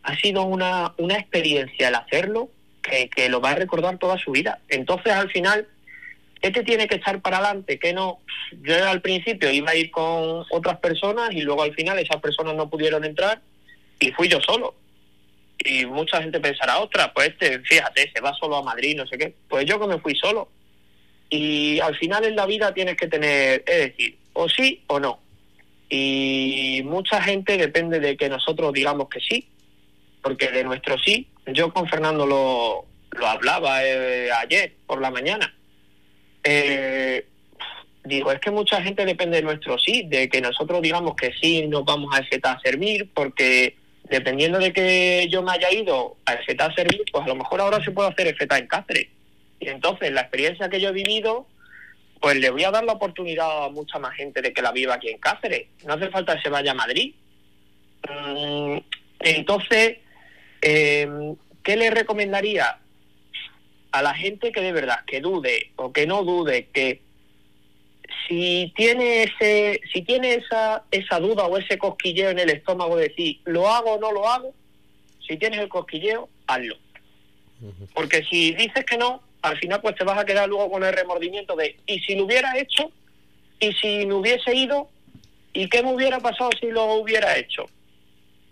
[0.05, 2.49] ha sido una, una experiencia el hacerlo
[2.81, 4.59] que, que lo va a recordar toda su vida.
[4.69, 5.67] Entonces, al final,
[6.41, 7.79] ¿qué te tiene que echar para adelante?
[7.79, 8.19] que no?
[8.61, 12.55] Yo al principio iba a ir con otras personas y luego al final esas personas
[12.55, 13.41] no pudieron entrar
[13.99, 14.75] y fui yo solo.
[15.57, 19.17] Y mucha gente pensará, otra, pues este, fíjate, se va solo a Madrid, no sé
[19.17, 19.33] qué.
[19.49, 20.49] Pues yo que me fui solo.
[21.29, 25.25] Y al final en la vida tienes que tener, es decir, o sí o no
[25.89, 29.47] y mucha gente depende de que nosotros digamos que sí,
[30.25, 35.53] porque de nuestro sí, yo con Fernando lo, lo hablaba eh, ayer por la mañana.
[36.43, 37.27] Eh,
[38.03, 41.67] digo, es que mucha gente depende de nuestro sí, de que nosotros digamos que sí
[41.67, 43.77] nos vamos a EFETA a servir, porque
[44.09, 47.61] dependiendo de que yo me haya ido a EFETA a servir, pues a lo mejor
[47.61, 49.09] ahora se puede hacer EFETA en Cáceres.
[49.59, 51.45] Y entonces la experiencia que yo he vivido
[52.19, 54.95] pues le voy a dar la oportunidad a mucha más gente de que la viva
[54.95, 55.67] aquí en Cáceres.
[55.85, 57.13] No hace falta que se vaya a Madrid.
[58.09, 58.77] Mm,
[59.19, 59.97] Entonces,
[60.67, 61.07] eh,
[61.63, 62.79] ¿qué le recomendaría
[63.91, 67.01] a la gente que de verdad, que dude o que no dude, que
[68.27, 73.09] si tiene ese, si tiene esa, esa duda o ese cosquilleo en el estómago de
[73.09, 74.55] decir, ¿lo hago o no lo hago?
[75.27, 76.75] Si tienes el cosquilleo, hazlo.
[77.93, 80.93] Porque si dices que no, al final pues te vas a quedar luego con el
[80.93, 82.91] remordimiento de ¿y si lo hubiera hecho?
[83.59, 84.89] ¿Y si me hubiese ido?
[85.53, 87.67] ¿Y qué me hubiera pasado si lo hubiera hecho?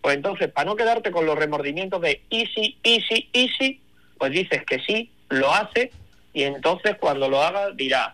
[0.03, 3.79] Pues entonces, para no quedarte con los remordimientos de y si, y si, y si,
[4.17, 5.91] pues dices que sí, lo haces
[6.33, 8.09] y entonces cuando lo hagas dirás,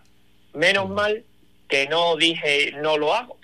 [0.53, 1.23] menos mal
[1.67, 3.37] que no dije no lo hago.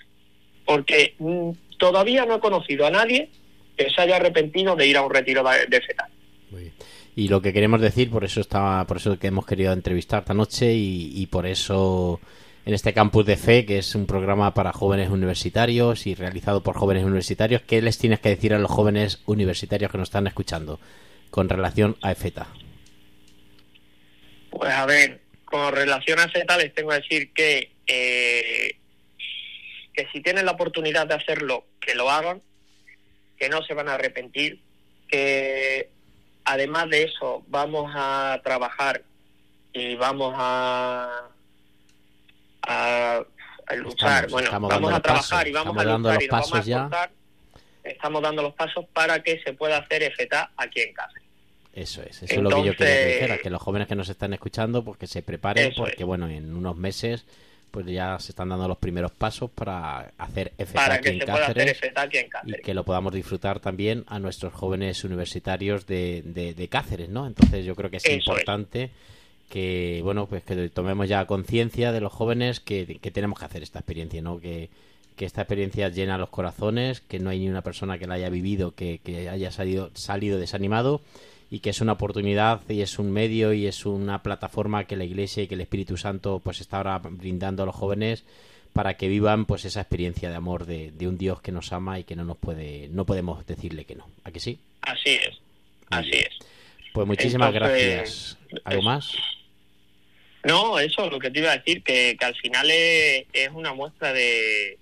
[0.64, 3.30] Porque mm, todavía no he conocido a nadie
[3.76, 6.08] que se haya arrepentido de ir a un retiro de, de fetal.
[6.52, 6.74] Muy bien.
[7.16, 10.34] Y lo que queremos decir, por eso estaba, por eso que hemos querido entrevistar esta
[10.34, 12.20] noche y, y por eso
[12.66, 16.76] en este campus de fe, que es un programa para jóvenes universitarios y realizado por
[16.76, 20.78] jóvenes universitarios, ¿qué les tienes que decir a los jóvenes universitarios que nos están escuchando?
[21.30, 22.46] con relación a EFETA?
[24.50, 28.76] Pues a ver, con relación a EFETA les tengo que decir que, eh,
[29.92, 32.40] que si tienen la oportunidad de hacerlo, que lo hagan,
[33.38, 34.60] que no se van a arrepentir,
[35.08, 35.90] que
[36.44, 39.02] además de eso vamos a trabajar
[39.74, 41.28] y vamos a,
[42.66, 43.22] a,
[43.66, 44.24] a luchar.
[44.26, 46.30] Estamos- bueno, estamos vamos a trabajar pasos, y vamos a dando luchar los y nos
[46.32, 47.10] vamos a pasos ya.
[47.84, 51.12] Estamos dando los pasos para que se pueda hacer EFETA aquí en casa.
[51.72, 53.94] Eso es, eso es lo que yo quería que Entonces- dijera, que los jóvenes que
[53.94, 56.06] nos están escuchando, pues que se preparen, porque es.
[56.06, 57.24] bueno, en unos meses
[57.70, 62.02] pues ya se están dando los primeros pasos para hacer Para aquí en Cáceres EFETA
[62.02, 66.68] aquí en y que lo podamos disfrutar también a nuestros jóvenes universitarios de, de, de
[66.68, 67.26] Cáceres, ¿no?
[67.26, 68.44] Entonces yo creo que es Eso es.
[69.48, 73.62] Que, bueno, pues que tomemos ya conciencia de los jóvenes que, que tenemos que hacer
[73.62, 74.40] esta experiencia, ¿no?
[74.40, 74.70] Que,
[75.16, 78.28] que esta experiencia llena los corazones, que no hay ni una persona que la haya
[78.28, 81.00] vivido que, que haya salido, salido desanimado
[81.50, 85.04] y que es una oportunidad y es un medio y es una plataforma que la
[85.04, 88.24] Iglesia y que el Espíritu Santo pues está ahora brindando a los jóvenes
[88.72, 91.98] para que vivan pues esa experiencia de amor de, de un Dios que nos ama
[91.98, 94.06] y que no nos puede no podemos decirle que no.
[94.24, 94.58] ¿A que sí?
[94.82, 95.38] Así es,
[95.88, 96.38] así es.
[96.92, 98.62] Pues muchísimas Entonces, gracias.
[98.64, 99.14] ¿Algo más?
[100.46, 103.74] No, eso, lo que te iba a decir, que, que al final es, es una
[103.74, 104.78] muestra de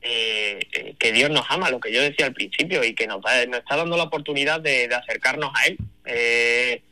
[0.00, 3.22] eh, eh, que Dios nos ama, lo que yo decía al principio, y que nos,
[3.22, 5.76] está dando la oportunidad de, de acercarnos a Él.
[6.06, 6.82] Eh,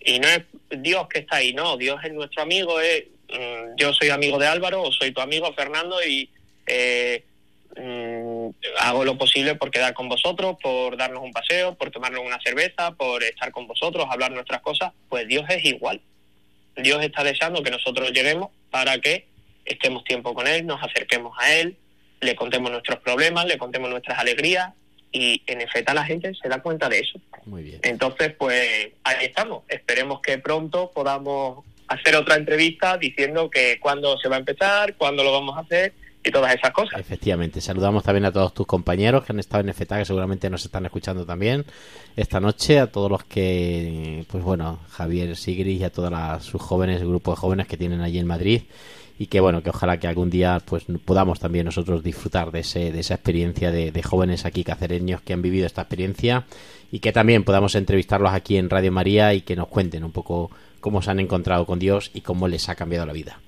[0.00, 3.92] y no es Dios que está ahí, no, Dios es nuestro amigo, es, mm, yo
[3.94, 6.28] soy amigo de Álvaro o soy tu amigo Fernando y
[6.66, 7.22] eh,
[7.76, 8.48] mm,
[8.80, 12.90] hago lo posible por quedar con vosotros, por darnos un paseo, por tomarnos una cerveza,
[12.90, 16.00] por estar con vosotros, hablar nuestras cosas, pues Dios es igual.
[16.78, 19.26] Dios está deseando que nosotros lleguemos para que
[19.64, 21.76] estemos tiempo con Él, nos acerquemos a Él,
[22.20, 24.72] le contemos nuestros problemas, le contemos nuestras alegrías
[25.12, 27.20] y en efecto la gente se da cuenta de eso.
[27.46, 27.80] Muy bien.
[27.82, 29.64] Entonces, pues ahí estamos.
[29.68, 35.24] Esperemos que pronto podamos hacer otra entrevista diciendo que cuándo se va a empezar, cuándo
[35.24, 35.92] lo vamos a hacer
[36.28, 37.00] y todas esas cosas.
[37.00, 40.64] Efectivamente, saludamos también a todos tus compañeros que han estado en FETA, que seguramente nos
[40.64, 41.64] están escuchando también
[42.16, 46.60] esta noche, a todos los que, pues bueno, Javier Sigris y a todas las, sus
[46.60, 48.62] jóvenes, el grupo de jóvenes que tienen allí en Madrid.
[49.20, 52.92] Y que bueno, que ojalá que algún día pues podamos también nosotros disfrutar de, ese,
[52.92, 56.44] de esa experiencia de, de jóvenes aquí cacereños que han vivido esta experiencia.
[56.92, 60.52] Y que también podamos entrevistarlos aquí en Radio María y que nos cuenten un poco
[60.80, 63.40] cómo se han encontrado con Dios y cómo les ha cambiado la vida.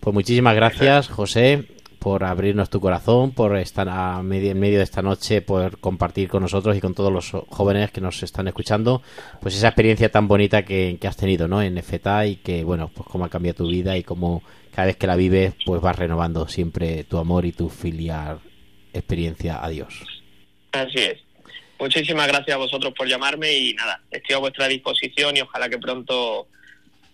[0.00, 1.64] Pues muchísimas gracias, José,
[1.98, 6.28] por abrirnos tu corazón, por estar a medio, en medio de esta noche, por compartir
[6.28, 9.02] con nosotros y con todos los jóvenes que nos están escuchando,
[9.40, 11.62] pues esa experiencia tan bonita que, has tenido, ¿no?
[11.62, 14.42] En FETA y que, bueno, pues cómo ha cambiado tu vida y cómo
[14.74, 18.40] cada vez que la vives, pues vas renovando siempre tu amor y tu filial
[18.92, 20.02] experiencia a Dios.
[20.72, 21.18] Así es.
[21.78, 25.78] Muchísimas gracias a vosotros por llamarme y nada, estoy a vuestra disposición y ojalá que
[25.78, 26.48] pronto,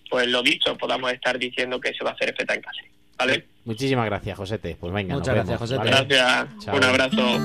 [0.09, 2.81] pues lo dicho, podamos estar diciendo que se va a hacer FETA en casa.
[3.19, 3.47] ¿Vale?
[3.65, 4.77] Muchísimas gracias, Josete.
[4.79, 5.91] Pues venga, Muchas nos gracias, vemos, Josete.
[5.91, 6.07] ¿vale?
[6.09, 6.77] Gracias, Chao.
[6.77, 7.39] un abrazo.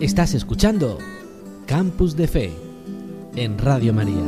[0.00, 0.98] Estás escuchando
[1.66, 2.52] Campus de Fe
[3.36, 4.24] en Radio María.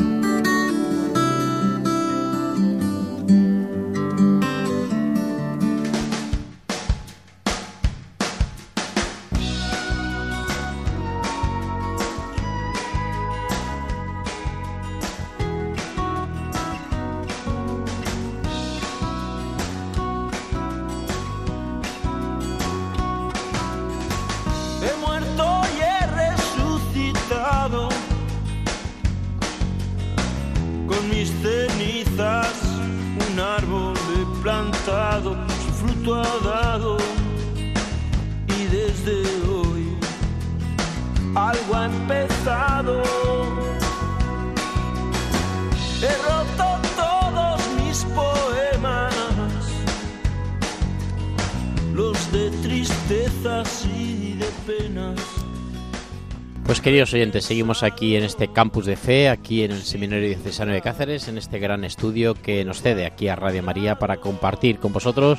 [56.83, 60.83] Queridos oyentes, seguimos aquí en este campus de fe, aquí en el Seminario Diocesano de
[60.83, 64.93] Cáceres, en este gran estudio que nos cede aquí a Radio María para compartir con
[64.93, 65.39] vosotros,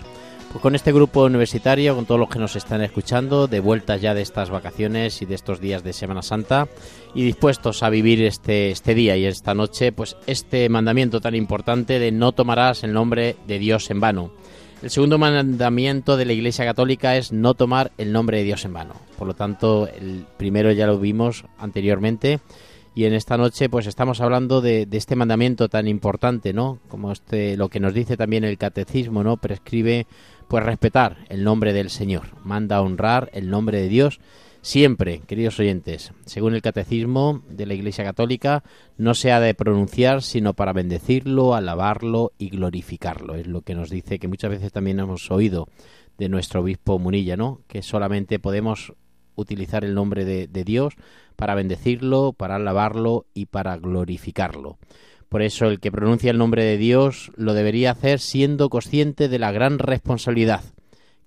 [0.52, 4.14] pues con este grupo universitario, con todos los que nos están escuchando, de vuelta ya
[4.14, 6.70] de estas vacaciones y de estos días de Semana Santa,
[7.14, 12.00] y dispuestos a vivir este, este día y esta noche, pues este mandamiento tan importante
[12.00, 14.32] de no tomarás el nombre de Dios en vano.
[14.84, 18.74] El segundo mandamiento de la Iglesia Católica es no tomar el nombre de Dios en
[18.74, 18.96] vano.
[19.18, 22.42] Por lo tanto, el primero ya lo vimos anteriormente
[22.94, 26.80] y en esta noche pues estamos hablando de, de este mandamiento tan importante, ¿no?
[26.90, 29.38] Como este lo que nos dice también el catecismo, ¿no?
[29.38, 30.06] Prescribe
[30.50, 34.20] pues respetar el nombre del Señor, manda honrar el nombre de Dios
[34.64, 38.64] Siempre, queridos oyentes, según el catecismo de la Iglesia Católica,
[38.98, 43.36] no se ha de pronunciar sino para bendecirlo, alabarlo y glorificarlo.
[43.36, 45.68] Es lo que nos dice que muchas veces también hemos oído
[46.18, 47.60] de nuestro obispo Munilla, ¿no?
[47.68, 48.94] Que solamente podemos
[49.36, 50.94] utilizar el nombre de, de Dios
[51.36, 54.78] para bendecirlo, para alabarlo y para glorificarlo.
[55.28, 59.40] Por eso el que pronuncia el nombre de Dios lo debería hacer siendo consciente de
[59.40, 60.64] la gran responsabilidad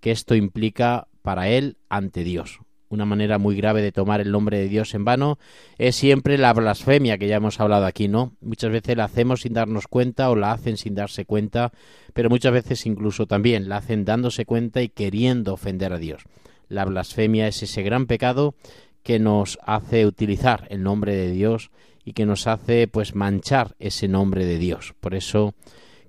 [0.01, 4.59] que esto implica para él ante Dios una manera muy grave de tomar el nombre
[4.59, 5.38] de Dios en vano
[5.79, 8.35] es siempre la blasfemia que ya hemos hablado aquí, ¿no?
[8.40, 11.72] Muchas veces la hacemos sin darnos cuenta o la hacen sin darse cuenta,
[12.14, 16.22] pero muchas veces incluso también la hacen dándose cuenta y queriendo ofender a Dios.
[16.68, 18.55] La blasfemia es ese gran pecado
[19.03, 21.70] que nos hace utilizar el nombre de Dios
[22.05, 24.94] y que nos hace pues manchar ese nombre de Dios.
[25.01, 25.55] Por eso,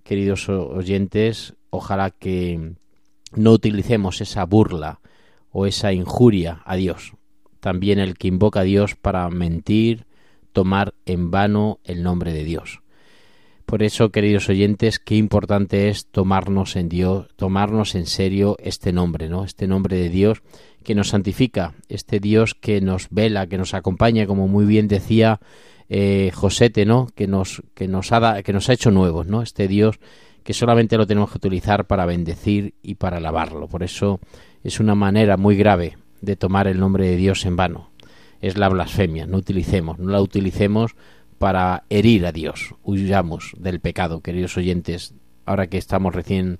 [0.03, 2.73] queridos oyentes, ojalá que
[3.35, 4.99] no utilicemos esa burla,
[5.59, 7.13] o esa injuria a Dios.
[7.59, 10.05] También el que invoca a Dios para mentir,
[10.53, 12.83] tomar en vano el nombre de Dios.
[13.65, 19.29] Por eso, queridos oyentes, qué importante es tomarnos en Dios, tomarnos en serio este nombre,
[19.29, 19.43] ¿no?
[19.45, 20.43] Este nombre de Dios
[20.83, 25.39] que nos santifica, este Dios que nos vela, que nos acompaña, como muy bien decía
[25.89, 27.07] eh, Josete, ¿no?
[27.15, 29.41] Que nos, que nos ha que nos ha hecho nuevos, ¿no?
[29.41, 29.99] Este Dios
[30.47, 33.67] que solamente lo tenemos que utilizar para bendecir y para alabarlo.
[33.67, 34.21] Por eso
[34.67, 37.89] es una manera muy grave de tomar el nombre de Dios en vano.
[38.41, 40.97] Es la blasfemia, no utilicemos, no la utilicemos
[41.37, 42.75] para herir a Dios.
[42.83, 45.13] Huyamos del pecado, queridos oyentes,
[45.45, 46.59] ahora que estamos recién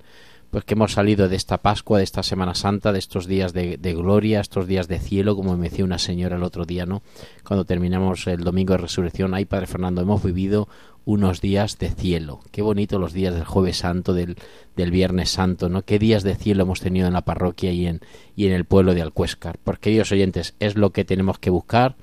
[0.50, 3.78] pues que hemos salido de esta Pascua, de esta Semana Santa, de estos días de,
[3.94, 7.02] gloria, estos días de cielo, como me decía una señora el otro día, ¿no?
[7.44, 10.68] Cuando terminamos el domingo de resurrección, ay Padre Fernando, hemos vivido
[11.06, 12.42] unos días de cielo.
[12.52, 14.36] Qué bonito los días del jueves santo, del,
[14.76, 15.84] viernes santo, ¿no?
[15.84, 18.02] Qué días de cielo hemos tenido en la parroquia y en,
[18.36, 19.58] y en el pueblo de Alcuéscar.
[19.64, 21.96] Porque, queridos oyentes, es lo que tenemos que buscar,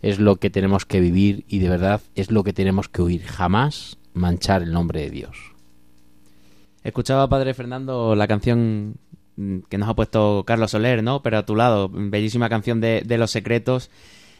[0.00, 3.22] es lo que tenemos que vivir y de verdad es lo que tenemos que huir.
[3.22, 5.51] Jamás manchar el nombre de Dios.
[6.84, 8.96] Escuchaba, Padre Fernando, la canción
[9.68, 11.22] que nos ha puesto Carlos Soler, ¿no?
[11.22, 13.90] Pero a tu lado, bellísima canción de, de Los Secretos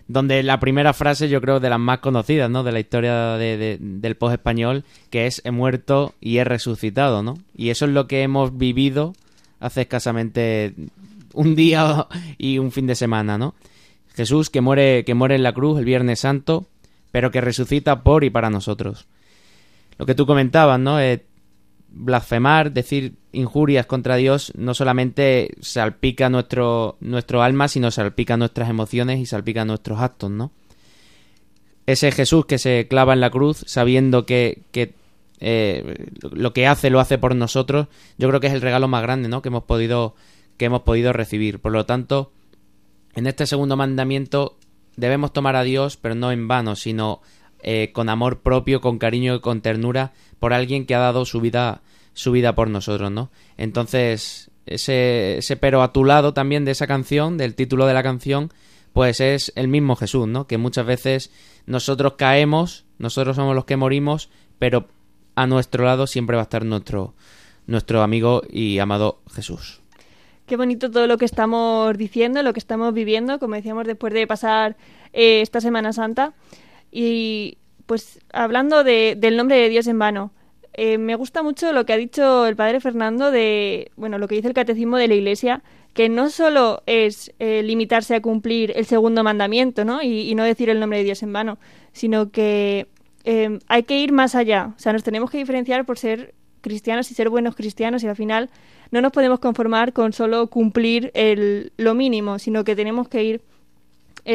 [0.09, 2.63] donde la primera frase yo creo de las más conocidas, ¿no?
[2.63, 7.35] De la historia del post español, que es he muerto y he resucitado, ¿no?
[7.57, 9.15] Y eso es lo que hemos vivido
[9.61, 10.75] hace escasamente
[11.35, 12.07] un día
[12.39, 13.55] y un fin de semana, ¿no?
[14.15, 16.67] Jesús que muere, que muere en la cruz el Viernes Santo,
[17.11, 19.07] pero que resucita por y para nosotros.
[19.99, 21.01] Lo que tú comentabas, ¿no?
[21.01, 21.25] Eh,
[21.95, 29.21] blasfemar, decir injurias contra Dios, no solamente salpica nuestro, nuestro alma, sino salpica nuestras emociones
[29.21, 30.53] y salpica nuestros actos, ¿no?
[31.87, 34.95] Ese Jesús que se clava en la cruz sabiendo que, que
[35.41, 39.03] eh, lo que hace lo hace por nosotros, yo creo que es el regalo más
[39.03, 39.43] grande, ¿no?
[39.43, 40.15] Que hemos podido,
[40.57, 41.61] que hemos podido recibir.
[41.61, 42.33] Por lo tanto,
[43.15, 44.57] en este segundo mandamiento
[44.97, 47.21] debemos tomar a Dios, pero no en vano, sino
[47.63, 51.41] eh, con amor propio, con cariño y con ternura por alguien que ha dado su
[51.41, 51.81] vida
[52.15, 53.31] su vida por nosotros, ¿no?
[53.57, 58.53] Entonces, ese, pero a tu lado también de esa canción, del título de la canción,
[58.93, 60.47] pues es el mismo Jesús, ¿no?
[60.47, 61.31] Que muchas veces
[61.67, 64.89] nosotros caemos, nosotros somos los que morimos, pero
[65.35, 67.15] a nuestro lado siempre va a estar nuestro,
[67.67, 69.81] nuestro amigo y amado Jesús.
[70.47, 74.27] Qué bonito todo lo que estamos diciendo, lo que estamos viviendo, como decíamos después de
[74.27, 74.77] pasar
[75.13, 76.35] eh, esta Semana Santa.
[76.93, 80.31] Y pues hablando de, del nombre de Dios en vano,
[80.75, 84.37] eh, me gusta mucho lo que ha dicho el padre Fernando de, bueno, lo que
[84.37, 88.87] dice el catecismo de la Iglesia, que no solo es eh, limitarse a cumplir el
[88.87, 90.03] segundo mandamiento, ¿no?
[90.03, 91.59] Y, no decir el nombre de Dios en vano,
[91.93, 92.89] sino que
[93.25, 94.73] eh, hay que ir más allá.
[94.75, 98.17] O sea, nos tenemos que diferenciar por ser cristianos y ser buenos cristianos y al
[98.17, 98.49] final
[98.91, 103.41] no nos podemos conformar con solo cumplir el, lo mínimo, sino que tenemos que ir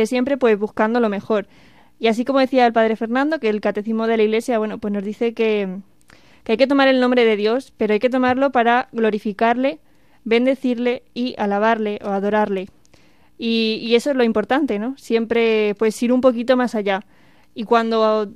[0.05, 1.47] siempre pues buscando lo mejor.
[1.99, 4.93] Y así como decía el padre Fernando, que el catecismo de la Iglesia, bueno, pues
[4.93, 5.79] nos dice que
[6.47, 9.79] que hay que tomar el nombre de Dios, pero hay que tomarlo para glorificarle,
[10.23, 12.69] bendecirle y alabarle o adorarle.
[13.37, 14.97] Y, eso es lo importante, ¿no?
[14.97, 17.03] Siempre, pues, ir un poquito más allá.
[17.53, 18.31] Y cuando,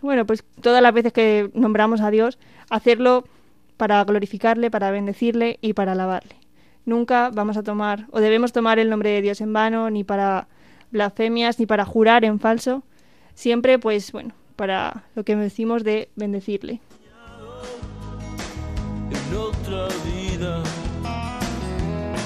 [0.00, 2.38] bueno, pues todas las veces que nombramos a Dios,
[2.70, 3.24] hacerlo
[3.76, 6.36] para glorificarle, para bendecirle y para alabarle.
[6.84, 10.46] Nunca vamos a tomar o debemos tomar el nombre de Dios en vano, ni para
[10.92, 12.84] blasfemias, ni para jurar en falso.
[13.36, 16.80] Siempre, pues, bueno, para lo que decimos de bendecirle
[19.10, 20.62] en otra vida,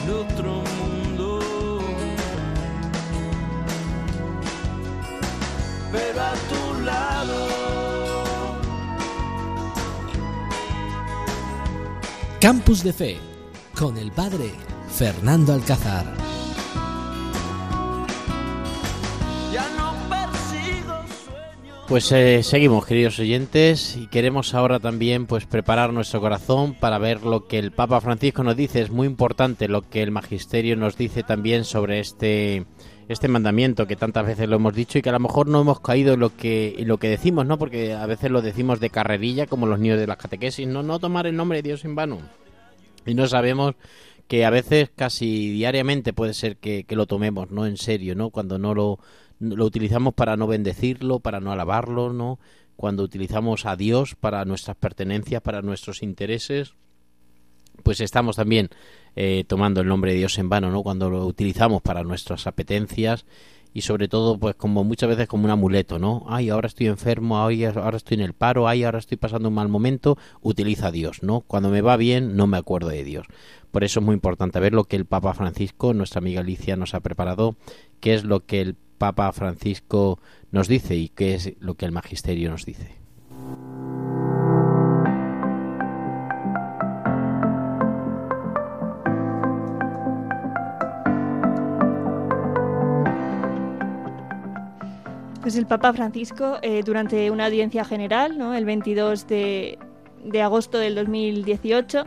[0.04, 1.40] en otro mundo.
[5.92, 7.48] Pero a tu lado.
[12.40, 13.18] Campus de Fe
[13.76, 14.52] con el padre
[14.88, 16.06] Fernando Alcázar.
[21.90, 27.24] Pues eh, seguimos, queridos oyentes, y queremos ahora también pues preparar nuestro corazón para ver
[27.24, 28.80] lo que el Papa Francisco nos dice.
[28.80, 32.64] Es muy importante lo que el Magisterio nos dice también sobre este
[33.08, 35.80] este mandamiento que tantas veces lo hemos dicho y que a lo mejor no hemos
[35.80, 37.58] caído en lo que lo que decimos, ¿no?
[37.58, 41.00] Porque a veces lo decimos de carrerilla como los niños de las catequesis, no no
[41.00, 42.20] tomar el nombre de Dios en vano.
[43.04, 43.74] Y no sabemos
[44.28, 47.66] que a veces casi diariamente puede ser que, que lo tomemos, ¿no?
[47.66, 48.30] En serio, ¿no?
[48.30, 49.00] Cuando no lo
[49.40, 52.38] lo utilizamos para no bendecirlo, para no alabarlo, ¿no?
[52.76, 56.74] Cuando utilizamos a Dios para nuestras pertenencias, para nuestros intereses,
[57.82, 58.68] pues estamos también
[59.16, 60.82] eh, tomando el nombre de Dios en vano, ¿no?
[60.82, 63.24] Cuando lo utilizamos para nuestras apetencias
[63.72, 66.24] y sobre todo, pues como muchas veces como un amuleto, ¿no?
[66.28, 69.54] Ay, ahora estoy enfermo, ay, ahora estoy en el paro, ay, ahora estoy pasando un
[69.54, 71.42] mal momento, utiliza a Dios, ¿no?
[71.42, 73.26] Cuando me va bien, no me acuerdo de Dios.
[73.70, 76.94] Por eso es muy importante ver lo que el Papa Francisco, nuestra amiga Alicia, nos
[76.94, 77.56] ha preparado,
[78.00, 80.20] qué es lo que el Papa Francisco
[80.50, 82.98] nos dice y qué es lo que el Magisterio nos dice.
[95.40, 99.78] Pues el Papa Francisco, eh, durante una audiencia general, el 22 de,
[100.26, 102.04] de agosto del 2018,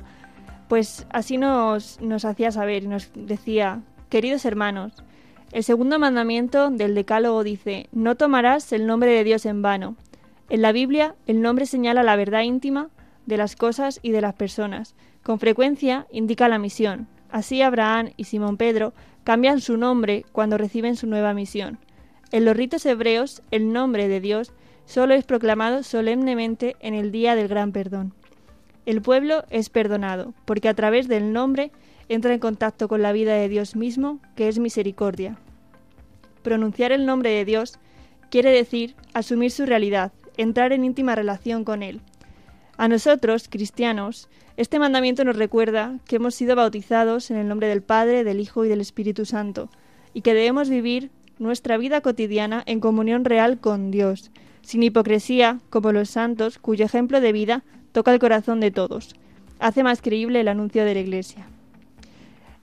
[0.69, 5.03] pues así nos, nos hacía saber y nos decía, queridos hermanos,
[5.53, 9.95] el segundo mandamiento del Decálogo dice, no tomarás el nombre de Dios en vano.
[10.49, 12.89] En la Biblia, el nombre señala la verdad íntima
[13.27, 14.95] de las cosas y de las personas.
[15.21, 17.07] Con frecuencia indica la misión.
[17.29, 18.93] Así Abraham y Simón Pedro
[19.23, 21.77] cambian su nombre cuando reciben su nueva misión.
[22.31, 24.53] En los ritos hebreos, el nombre de Dios
[24.85, 28.15] solo es proclamado solemnemente en el día del gran perdón.
[28.87, 31.71] El pueblo es perdonado, porque a través del nombre
[32.09, 35.37] entra en contacto con la vida de Dios mismo, que es misericordia.
[36.41, 37.79] Pronunciar el nombre de Dios
[38.29, 42.01] quiere decir asumir su realidad, entrar en íntima relación con Él.
[42.77, 47.81] A nosotros, cristianos, este mandamiento nos recuerda que hemos sido bautizados en el nombre del
[47.81, 49.69] Padre, del Hijo y del Espíritu Santo,
[50.13, 54.31] y que debemos vivir nuestra vida cotidiana en comunión real con Dios,
[54.61, 59.15] sin hipocresía, como los santos, cuyo ejemplo de vida toca el corazón de todos.
[59.59, 61.47] Hace más creíble el anuncio de la Iglesia.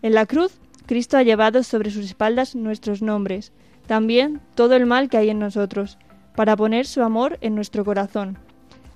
[0.02, 3.52] En la cruz, Cristo ha llevado sobre sus espaldas nuestros nombres,
[3.86, 5.98] también todo el mal que hay en nosotros,
[6.34, 8.38] para poner su amor en nuestro corazón.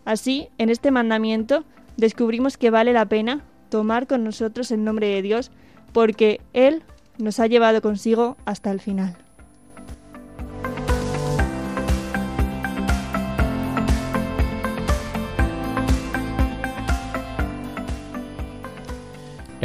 [0.05, 1.65] Así, en este mandamiento,
[1.97, 5.51] descubrimos que vale la pena tomar con nosotros el nombre de Dios,
[5.93, 6.83] porque Él
[7.19, 9.17] nos ha llevado consigo hasta el final.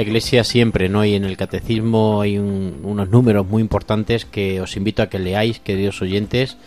[0.01, 1.05] Iglesia siempre, ¿no?
[1.05, 5.59] Y en el Catecismo hay unos números muy importantes que os invito a que leáis,
[5.59, 6.57] queridos oyentes,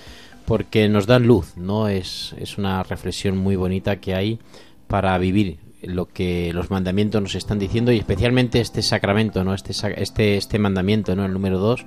[0.44, 1.88] porque nos dan luz, ¿no?
[1.88, 4.38] Es, es una reflexión muy bonita que hay
[4.86, 9.54] para vivir lo que los mandamientos nos están diciendo y especialmente este sacramento, ¿no?
[9.54, 11.24] Este, este, este mandamiento, ¿no?
[11.24, 11.84] El número dos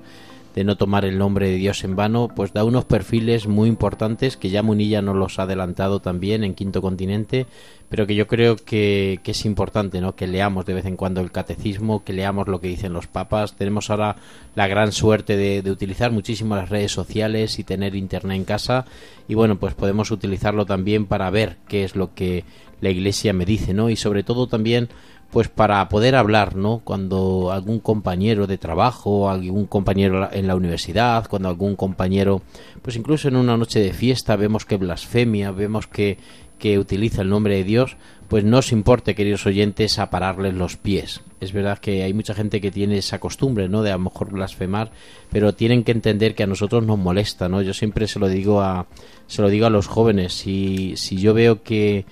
[0.56, 4.38] de no tomar el nombre de Dios en vano, pues da unos perfiles muy importantes
[4.38, 7.46] que ya Munilla nos los ha adelantado también en Quinto Continente,
[7.90, 10.16] pero que yo creo que, que, es importante, ¿no?
[10.16, 13.58] Que leamos de vez en cuando el catecismo, que leamos lo que dicen los papas.
[13.58, 14.16] Tenemos ahora
[14.56, 18.86] la gran suerte de, de utilizar muchísimo las redes sociales y tener internet en casa
[19.28, 22.46] y bueno, pues podemos utilizarlo también para ver qué es lo que
[22.80, 23.90] la Iglesia me dice, ¿no?
[23.90, 24.90] Y sobre todo también
[25.32, 26.82] pues para poder hablar, ¿no?
[26.84, 32.42] Cuando algún compañero de trabajo, algún compañero en la universidad, cuando algún compañero,
[32.82, 36.18] pues incluso en una noche de fiesta vemos que blasfemia, vemos que,
[36.58, 37.98] que utiliza el nombre de Dios,
[38.28, 41.22] pues no os importe, queridos oyentes, a pararles los pies.
[41.42, 43.84] Es verdad que hay mucha gente que tiene esa costumbre, ¿no?
[43.84, 44.92] De a lo mejor blasfemar,
[45.32, 47.62] pero tienen que entender que a nosotros nos molesta, ¿no?
[47.62, 48.88] Yo siempre se lo digo a,
[49.28, 52.06] se lo digo a los jóvenes, si, si yo veo que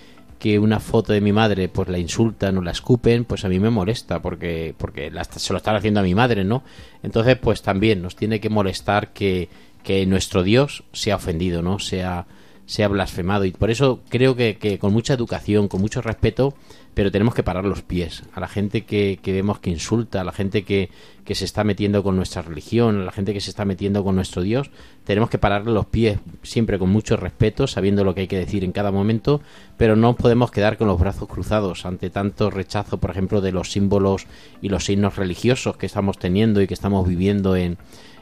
[0.44, 3.62] que una foto de mi madre pues la insultan o la escupen, pues a mí
[3.62, 6.64] me molesta porque porque se lo están haciendo a mi madre, ¿no?
[7.02, 9.48] Entonces, pues también nos tiene que molestar que,
[9.84, 11.80] que nuestro Dios sea ofendido, ¿no?
[11.80, 12.26] Sea
[12.66, 16.56] sea blasfemado y por eso creo que, que con mucha educación, con mucho respeto,
[16.94, 20.24] pero tenemos que parar los pies a la gente que, que vemos que insulta, a
[20.24, 20.90] la gente que,
[21.26, 24.16] que, se está metiendo con nuestra religión, a la gente que se está metiendo con
[24.16, 24.70] nuestro Dios,
[25.04, 28.64] tenemos que pararle los pies siempre con mucho respeto, sabiendo lo que hay que decir
[28.64, 29.42] en cada momento,
[29.78, 33.72] pero no podemos quedar con los brazos cruzados ante tanto rechazo, por ejemplo, de los
[33.72, 34.28] símbolos
[34.62, 37.78] y los signos religiosos que estamos teniendo y que estamos viviendo en,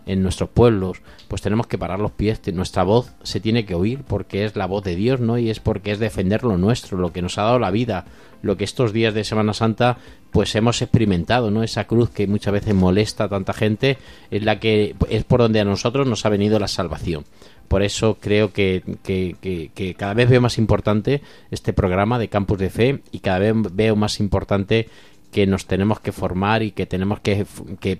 [0.05, 2.41] en nuestros pueblos, pues tenemos que parar los pies.
[2.53, 5.37] Nuestra voz se tiene que oír porque es la voz de Dios, ¿no?
[5.37, 8.05] Y es porque es defender lo nuestro, lo que nos ha dado la vida,
[8.41, 9.97] lo que estos días de Semana Santa
[10.31, 11.61] pues hemos experimentado, ¿no?
[11.61, 13.97] Esa cruz que muchas veces molesta a tanta gente
[14.31, 17.25] es la que es por donde a nosotros nos ha venido la salvación.
[17.67, 21.21] por eso creo que, que, que, que cada vez veo más importante
[21.51, 24.89] este programa de Campus de Fe y cada vez veo más importante
[25.31, 27.45] que nos tenemos que formar y que tenemos que,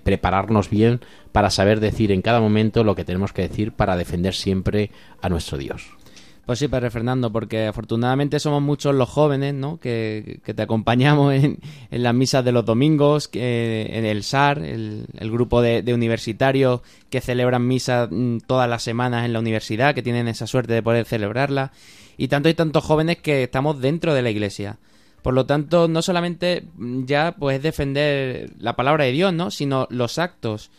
[0.02, 1.00] prepararnos bien
[1.32, 5.28] para saber decir en cada momento lo que tenemos que decir para defender siempre a
[5.28, 5.86] nuestro Dios.
[6.44, 9.78] Pues sí, Padre Fernando, porque afortunadamente somos muchos los jóvenes, ¿no?
[9.78, 11.58] Que, que te acompañamos en,
[11.90, 16.80] en, las misas de los domingos, que, en el SAR, el, grupo de, universitarios
[17.10, 20.82] que celebran misas mm, todas las semanas en la universidad, que tienen esa suerte de
[20.82, 21.70] poder celebrarla,
[22.16, 24.78] y tanto y tantos jóvenes que estamos dentro de la iglesia.
[25.22, 29.50] Por lo tanto, no solamente ya pues defender la palabra de Dios, ¿no?
[29.50, 30.70] Sino los actos.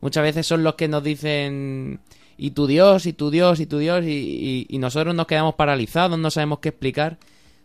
[0.00, 2.00] Muchas veces son los que nos dicen
[2.38, 5.56] y tu Dios, y tu Dios, y tu Dios, y, y, y, nosotros nos quedamos
[5.56, 7.18] paralizados, no sabemos qué explicar,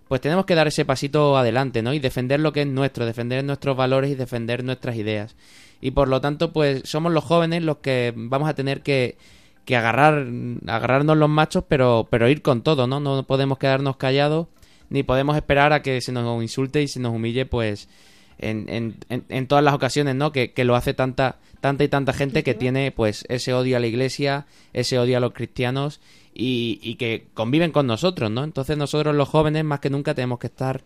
[0.10, 1.94] pues tenemos que dar ese pasito adelante, ¿no?
[1.94, 5.38] Y defender lo que es nuestro, defender nuestros valores y defender nuestras ideas.
[5.80, 9.18] Y por lo tanto, pues somos los jóvenes los que vamos a tener que,
[9.64, 10.28] que agarrar,
[10.68, 13.00] agarrarnos los machos, pero, pero ir con todo, ¿no?
[13.00, 14.48] No podemos quedarnos callados,
[14.90, 17.88] ni podemos esperar a que se nos insulte y se nos humille, pues,
[18.38, 20.32] en, en, en, en todas las ocasiones, ¿no?
[20.32, 23.80] Que, que lo hace tanta, tanta y tanta gente que tiene pues ese odio a
[23.80, 26.02] la iglesia, ese odio a los cristianos
[26.34, 28.44] y, y, que conviven con nosotros, ¿no?
[28.44, 30.84] Entonces nosotros los jóvenes más que nunca tenemos que estar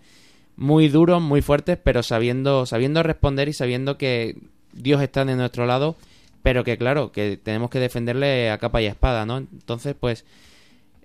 [0.56, 4.38] muy duros, muy fuertes, pero sabiendo, sabiendo responder y sabiendo que
[4.74, 5.96] Dios está de nuestro lado,
[6.44, 9.38] pero que claro, que tenemos que defenderle a capa y espada, ¿no?
[9.38, 10.26] Entonces, pues,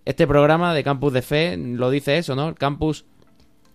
[0.04, 2.48] este programa de Campus de Fe lo dice eso, ¿no?
[2.48, 3.04] El campus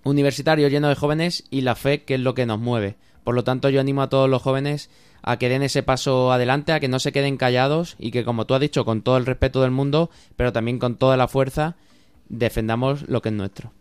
[0.04, 2.98] universitario lleno de jóvenes y la fe que es lo que nos mueve.
[3.24, 4.90] Por lo tanto, yo animo a todos los jóvenes
[5.22, 8.46] a que den ese paso adelante, a que no se queden callados y que, como
[8.46, 11.76] tú has dicho, con todo el respeto del mundo, pero también con toda la fuerza,
[12.30, 13.74] defendamos lo que es nuestro.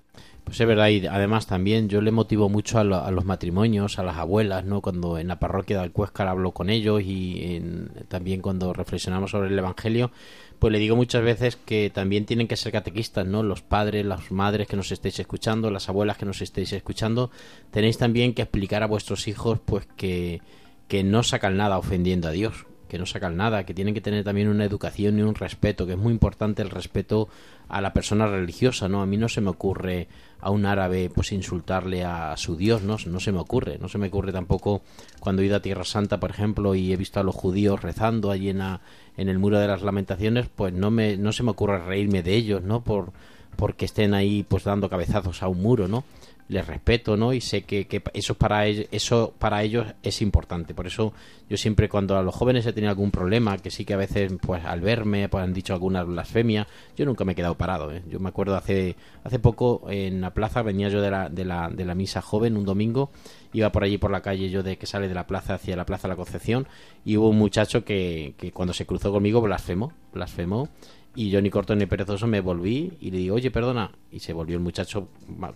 [0.48, 4.02] Pues es verdad, y además también yo le motivo mucho a, a, los matrimonios, a
[4.02, 4.80] las abuelas, ¿no?
[4.80, 9.48] Cuando en la parroquia de Alcuéscar hablo con ellos y en, también cuando reflexionamos sobre
[9.48, 10.10] el Evangelio,
[10.58, 13.42] pues le digo muchas veces que también tienen que ser catequistas, ¿no?
[13.42, 17.30] Los padres, las madres que nos estéis escuchando, las abuelas que nos estéis escuchando,
[17.70, 20.40] tenéis también que explicar a vuestros hijos, pues que,
[20.88, 24.24] que no sacan nada ofendiendo a Dios, que no sacan nada, que tienen que tener
[24.24, 27.28] también una educación y un respeto, que es muy importante el respeto
[27.68, 29.02] a la persona religiosa, ¿no?
[29.02, 30.08] A mí no se me ocurre
[30.40, 32.96] a un árabe pues insultarle a su Dios, ¿no?
[33.06, 34.82] No se me ocurre, no se me ocurre tampoco
[35.20, 38.30] cuando he ido a Tierra Santa, por ejemplo, y he visto a los judíos rezando
[38.30, 41.78] allí en, en el muro de las lamentaciones, pues no me, no se me ocurre
[41.84, 42.82] reírme de ellos, ¿no?
[42.82, 43.12] Por
[43.56, 46.04] porque estén ahí pues dando cabezazos a un muro, ¿no?
[46.48, 47.32] Les respeto, ¿no?
[47.32, 50.74] Y sé que, que eso para ellos, eso para ellos es importante.
[50.74, 51.12] Por eso
[51.48, 54.32] yo siempre cuando a los jóvenes he tenido algún problema, que sí que a veces
[54.40, 58.02] pues al verme pues han dicho alguna blasfemia, yo nunca me he quedado parado, ¿eh?
[58.08, 61.68] Yo me acuerdo hace hace poco en la plaza venía yo de la, de la
[61.68, 63.10] de la misa joven un domingo,
[63.52, 65.84] iba por allí por la calle yo de que sale de la plaza hacia la
[65.84, 66.66] plaza de la Concepción
[67.04, 70.70] y hubo un muchacho que, que cuando se cruzó conmigo blasfemó, blasfemó
[71.14, 73.90] y yo ni corto ni perezoso me volví y le digo, oye, perdona.
[74.12, 75.08] Y se volvió el muchacho,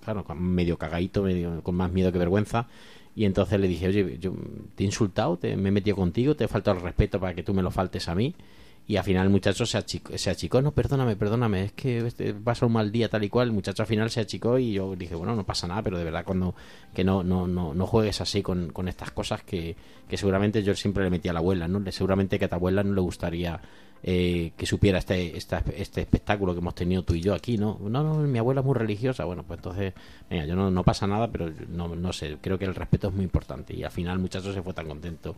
[0.04, 2.66] claro, medio cagadito, medio, con más miedo que vergüenza.
[3.14, 4.34] Y entonces le dije, oye, yo
[4.74, 7.42] te he insultado, te, me he metido contigo, te he faltado el respeto para que
[7.42, 8.34] tú me lo faltes a mí.
[8.88, 12.34] Y al final el muchacho se achicó, se achicó, no, perdóname, perdóname, es que este,
[12.34, 13.48] pasa un mal día tal y cual.
[13.48, 16.04] El muchacho al final se achicó y yo dije, bueno, no pasa nada, pero de
[16.04, 16.56] verdad cuando
[16.92, 19.76] que no no no, no juegues así con, con estas cosas que,
[20.08, 21.80] que seguramente yo siempre le metí a la abuela, ¿no?
[21.92, 23.60] Seguramente que a tu abuela no le gustaría
[24.04, 27.78] eh, que supiera este, este, espectáculo que hemos tenido tú y yo aquí, ¿no?
[27.80, 29.24] No, no, mi abuela es muy religiosa.
[29.24, 29.94] Bueno, pues entonces,
[30.28, 33.14] venga, yo no, no pasa nada, pero no, no sé, creo que el respeto es
[33.14, 33.74] muy importante.
[33.74, 35.36] Y al final, el muchacho se fue tan contento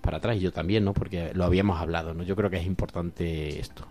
[0.00, 0.94] para atrás, y yo también, ¿no?
[0.94, 2.22] Porque lo habíamos hablado, ¿no?
[2.22, 3.84] Yo creo que es importante esto.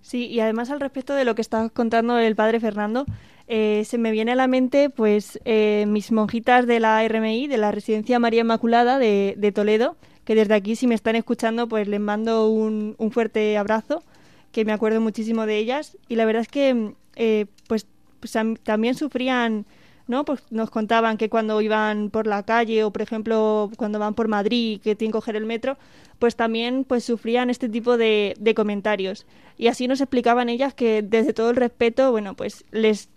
[0.00, 3.06] Sí, y además al respecto de lo que estaba contando el padre Fernando,
[3.48, 7.56] eh, se me viene a la mente pues eh, mis monjitas de la RMI, de
[7.56, 11.88] la Residencia María Inmaculada de, de Toledo, que desde aquí si me están escuchando pues
[11.88, 14.02] les mando un, un fuerte abrazo,
[14.52, 17.86] que me acuerdo muchísimo de ellas y la verdad es que eh, pues,
[18.20, 19.66] pues también sufrían,
[20.06, 20.24] ¿no?
[20.24, 24.28] Pues nos contaban que cuando iban por la calle o por ejemplo cuando van por
[24.28, 25.76] Madrid que tienen que coger el metro,
[26.18, 29.26] pues también pues sufrían este tipo de, de comentarios
[29.58, 33.08] y así nos explicaban ellas que desde todo el respeto, bueno pues les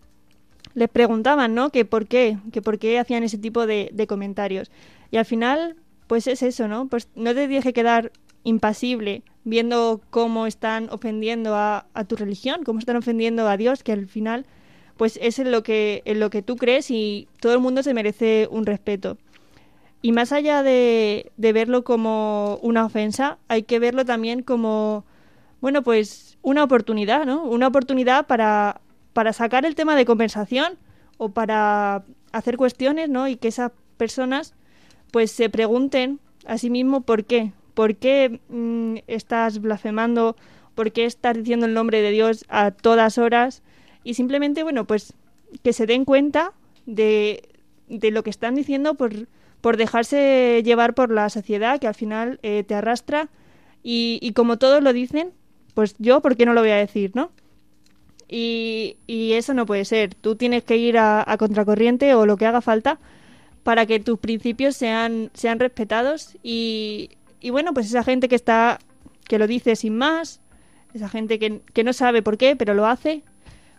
[0.73, 1.69] les preguntaban, ¿no?
[1.69, 4.69] Que por qué, que por qué hacían ese tipo de, de comentarios.
[5.09, 5.77] Y al final,
[6.07, 6.87] pues es eso, ¿no?
[6.87, 8.11] Pues no te tienes que quedar
[8.43, 13.91] impasible viendo cómo están ofendiendo a, a, tu religión, cómo están ofendiendo a Dios, que
[13.91, 14.45] al final
[14.97, 17.93] pues es en lo que en lo que tú crees y todo el mundo se
[17.93, 19.17] merece un respeto.
[20.01, 25.03] Y más allá de, de verlo como una ofensa, hay que verlo también como,
[25.61, 27.43] bueno, pues una oportunidad, ¿no?
[27.43, 28.81] Una oportunidad para,
[29.13, 30.77] para sacar el tema de conversación
[31.17, 33.27] o para hacer cuestiones, ¿no?
[33.27, 34.53] Y que esas personas
[35.15, 40.35] pues se pregunten a sí mismo por qué, por qué mmm, estás blasfemando
[40.75, 43.63] ¿Por qué estar diciendo el nombre de Dios a todas horas?
[44.03, 45.13] Y simplemente, bueno, pues
[45.63, 46.51] que se den cuenta
[46.85, 47.47] de,
[47.87, 49.29] de lo que están diciendo por,
[49.61, 53.29] por dejarse llevar por la sociedad que al final eh, te arrastra
[53.83, 55.31] y, y como todos lo dicen,
[55.75, 57.31] pues yo, ¿por qué no lo voy a decir, no?
[58.27, 60.13] Y, y eso no puede ser.
[60.13, 62.99] Tú tienes que ir a contracorriente o lo que haga falta
[63.65, 67.09] para que tus principios sean, sean respetados y,
[67.41, 68.77] y bueno, pues esa gente que está,
[69.27, 70.39] que lo dice sin más,
[70.93, 73.23] esa gente que, que no sabe por qué, pero lo hace,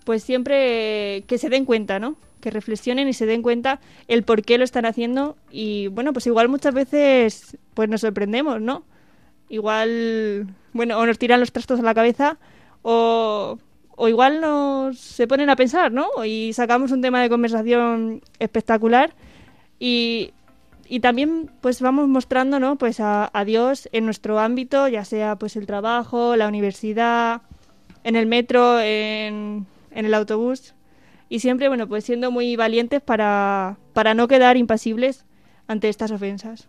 [0.04, 2.16] pues siempre que se den cuenta, ¿no?
[2.40, 3.78] Que reflexionen y se den cuenta
[4.08, 8.60] el por qué lo están haciendo y bueno, pues igual muchas veces pues nos sorprendemos,
[8.60, 8.82] ¿no?
[9.48, 12.38] Igual, bueno, o nos tiran los trastos a la cabeza
[12.82, 13.56] o,
[13.94, 16.08] o igual nos se ponen a pensar, ¿no?
[16.24, 19.14] Y sacamos un tema de conversación espectacular
[19.78, 20.32] y,
[20.88, 22.76] y también pues vamos mostrando, ¿no?
[22.76, 27.42] Pues a, a Dios en nuestro ámbito, ya sea pues el trabajo, la universidad,
[28.04, 30.74] en el metro, en, en el autobús
[31.28, 35.24] y siempre, bueno, pues siendo muy valientes para, para no quedar impasibles
[35.66, 36.68] ante estas ofensas.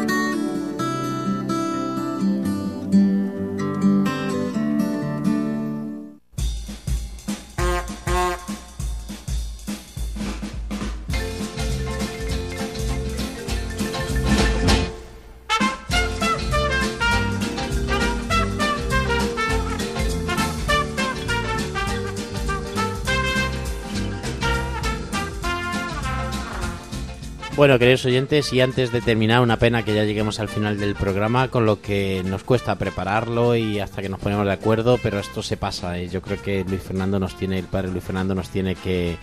[27.61, 30.95] Bueno, queridos oyentes, y antes de terminar, una pena que ya lleguemos al final del
[30.95, 35.19] programa, con lo que nos cuesta prepararlo y hasta que nos ponemos de acuerdo, pero
[35.19, 35.99] esto se pasa.
[35.99, 36.09] ¿eh?
[36.09, 39.15] Yo creo que Luis Fernando nos tiene, el padre Luis Fernando nos tiene que,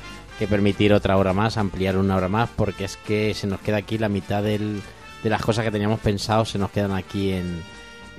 [0.48, 3.98] permitir otra hora más, ampliar una hora más, porque es que se nos queda aquí
[3.98, 4.82] la mitad del,
[5.24, 7.60] de las cosas que teníamos pensado, se nos quedan aquí en,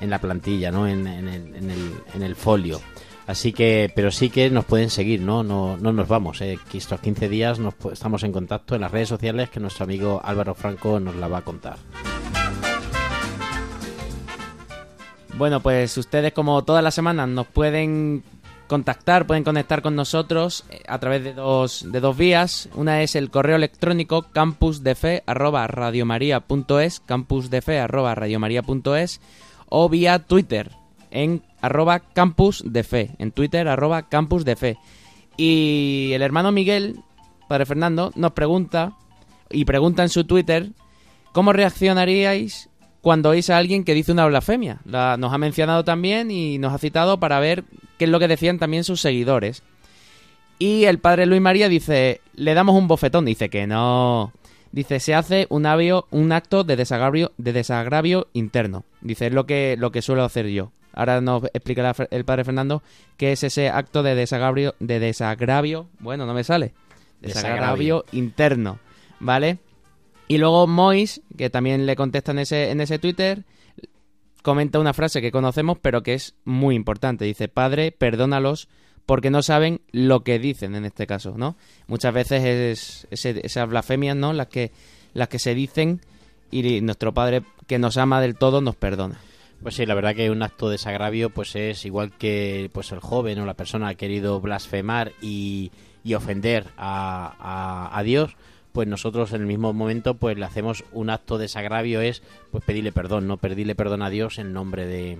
[0.02, 0.86] en la plantilla, ¿no?
[0.86, 2.82] En el, en, el, en el folio.
[3.30, 5.44] Así que, pero sí que nos pueden seguir, ¿no?
[5.44, 6.58] No, no nos vamos, ¿eh?
[6.74, 10.56] Estos 15 días nos, estamos en contacto en las redes sociales que nuestro amigo Álvaro
[10.56, 11.78] Franco nos la va a contar.
[15.38, 18.24] Bueno, pues ustedes como todas las semanas nos pueden
[18.66, 22.68] contactar, pueden conectar con nosotros eh, a través de dos, de dos vías.
[22.74, 29.22] Una es el correo electrónico campusdefe@radiomaria.es, campusdefe@radiomaria.es
[29.68, 30.79] o vía Twitter
[31.12, 34.78] en arroba campusdefe, en Twitter arroba campusdefe.
[35.38, 37.00] Y el hermano Miguel,
[37.48, 38.94] padre Fernando, nos pregunta
[39.50, 40.70] y pregunta en su Twitter
[41.32, 42.70] ¿Cómo reaccionaríais
[43.02, 44.80] cuando oís a alguien que dice una blasfemia?
[44.84, 47.64] La- nos ha mencionado también y nos ha citado para ver
[48.00, 49.62] qué es lo que decían también sus seguidores.
[50.58, 54.34] Y el padre Luis María dice, le damos un bofetón, dice que no.
[54.72, 58.84] Dice, se hace un, avio- un acto de desagravio, de desagravio interno.
[59.02, 60.72] Dice, es lo que, lo que suelo hacer yo.
[60.94, 62.82] Ahora nos explicará el padre Fernando
[63.18, 66.74] qué es ese acto de desagravio, de desagravio, bueno, no me sale.
[67.22, 68.06] Desagravio, Desagravio.
[68.12, 68.80] interno,
[69.20, 69.60] ¿vale?
[70.28, 73.44] Y luego Mois, que también le contesta en ese, en ese Twitter,
[74.42, 77.26] comenta una frase que conocemos, pero que es muy importante.
[77.26, 78.68] Dice, Padre, perdónalos
[79.06, 81.56] porque no saben lo que dicen en este caso, ¿no?
[81.88, 84.34] Muchas veces es ese- esas blasfemias, ¿no?
[84.34, 84.72] Las que,
[85.14, 86.02] las que se dicen
[86.52, 89.20] y nuestro Padre que nos ama del todo nos perdona.
[89.62, 93.00] Pues sí, la verdad que un acto de desagravio pues es igual que pues el
[93.00, 95.72] joven o la persona ha querido blasfemar y,
[96.16, 98.36] ofender a, a- Dios,
[98.72, 102.64] pues nosotros en el mismo momento pues le hacemos un acto de desagravio es pues
[102.64, 105.20] pedirle perdón, no pedirle perdón a Dios en nombre de-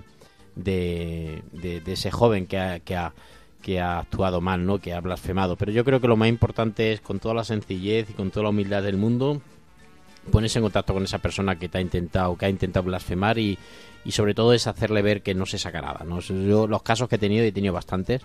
[0.56, 3.12] de ese joven que ha, que ha
[3.62, 4.78] que ha actuado mal, ¿no?
[4.78, 5.54] Que ha blasfemado.
[5.56, 8.44] Pero yo creo que lo más importante es con toda la sencillez y con toda
[8.44, 9.42] la humildad del mundo
[10.30, 13.58] ponerse en contacto con esa persona que te ha intentado, que ha intentado blasfemar y,
[14.04, 16.04] y sobre todo es hacerle ver que no se saca nada.
[16.04, 16.20] ¿no?
[16.20, 18.22] Yo los casos que he tenido, he tenido bastantes,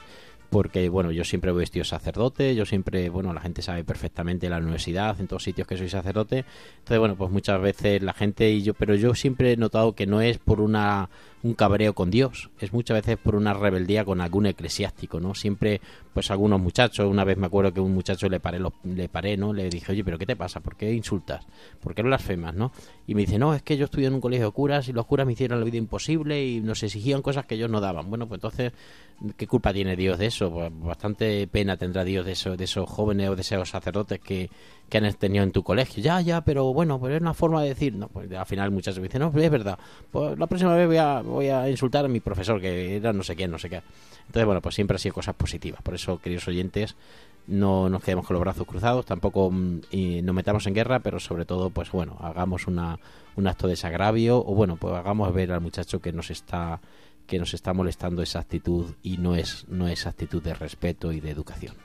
[0.49, 4.51] porque bueno, yo siempre he vestido sacerdote, yo siempre, bueno, la gente sabe perfectamente en
[4.51, 6.45] la universidad, en todos sitios que soy sacerdote.
[6.77, 10.05] Entonces, bueno, pues muchas veces la gente y yo, pero yo siempre he notado que
[10.05, 11.09] no es por una
[11.45, 15.35] un cabreo con Dios, es muchas veces por una rebeldía con algún eclesiástico, ¿no?
[15.35, 15.79] Siempre,
[16.11, 19.53] pues algunos muchachos, una vez me acuerdo que un muchacho le paré, le paré, ¿no?
[19.53, 20.59] Le dije, oye, pero ¿qué te pasa?
[20.59, 21.45] ¿Por qué insultas?
[21.81, 22.71] ¿Por qué blasfemas, no?
[23.05, 25.05] Y me dice, no, es que yo estudié en un colegio de curas y los
[25.05, 28.09] curas me hicieron la vida imposible y nos exigían cosas que ellos no daban.
[28.09, 28.73] Bueno, pues entonces,
[29.37, 30.49] ¿qué culpa tiene Dios de eso?
[30.51, 34.49] Pues bastante pena tendrá Dios de, eso, de esos jóvenes o de esos sacerdotes que,
[34.89, 36.03] que han tenido en tu colegio.
[36.03, 38.95] Ya, ya, pero bueno, pues es una forma de decir, no, pues al final muchas
[38.95, 39.77] veces dicen, no, es verdad,
[40.11, 43.23] pues la próxima vez voy a, voy a insultar a mi profesor, que era no
[43.23, 43.81] sé quién, no sé qué.
[44.27, 45.81] Entonces, bueno, pues siempre ha sido cosas positivas.
[45.81, 46.95] Por eso, queridos oyentes,
[47.47, 49.51] no nos quedemos con los brazos cruzados, tampoco
[49.91, 52.99] y nos metamos en guerra, pero sobre todo, pues bueno, hagamos una,
[53.35, 56.81] un acto de desagravio o bueno, pues hagamos ver al muchacho que nos está
[57.27, 61.19] que nos está molestando esa actitud y no es no es actitud de respeto y
[61.19, 61.75] de educación.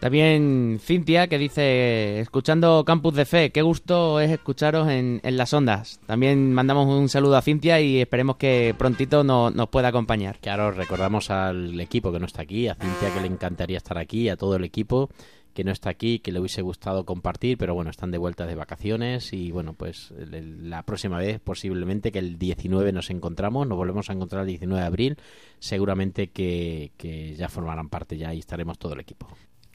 [0.00, 5.98] También Cintia que dice, escuchando Campus de Fe, qué gusto es escucharos en, las ondas.
[6.06, 10.38] También mandamos un saludo a Cintia y esperemos que prontito no- nos pueda acompañar.
[10.40, 14.28] Claro, recordamos al equipo que no está aquí, a Cintia que le encantaría estar aquí,
[14.28, 15.10] a todo el equipo
[15.52, 18.54] que no está aquí, que le hubiese gustado compartir, pero bueno, están de vuelta de
[18.54, 24.08] vacaciones y bueno, pues la próxima vez posiblemente que el 19 nos encontramos, nos volvemos
[24.08, 25.16] a encontrar el 19 de abril,
[25.58, 29.26] seguramente que, que ya formarán parte ya y estaremos todo el equipo.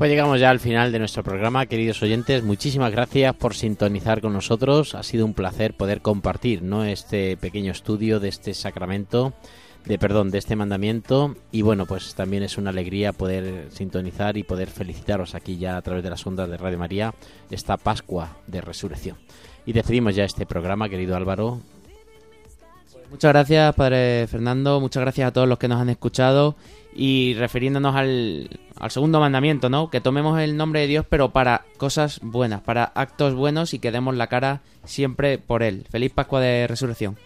[0.00, 2.42] Pues llegamos ya al final de nuestro programa, queridos oyentes.
[2.42, 4.94] Muchísimas gracias por sintonizar con nosotros.
[4.94, 6.84] Ha sido un placer poder compartir ¿no?
[6.84, 9.34] este pequeño estudio de este sacramento,
[9.84, 11.36] de perdón, de este mandamiento.
[11.52, 15.82] Y bueno, pues también es una alegría poder sintonizar y poder felicitaros aquí ya a
[15.82, 17.14] través de las ondas de Radio María
[17.50, 19.18] esta Pascua de Resurrección.
[19.66, 21.60] Y decidimos ya este programa, querido Álvaro.
[23.10, 24.80] Muchas gracias, Padre Fernando.
[24.80, 26.56] Muchas gracias a todos los que nos han escuchado.
[26.94, 29.90] Y refiriéndonos al, al segundo mandamiento, ¿no?
[29.90, 33.92] Que tomemos el nombre de Dios, pero para cosas buenas, para actos buenos y que
[33.92, 35.86] demos la cara siempre por Él.
[35.90, 37.16] Feliz Pascua de Resurrección.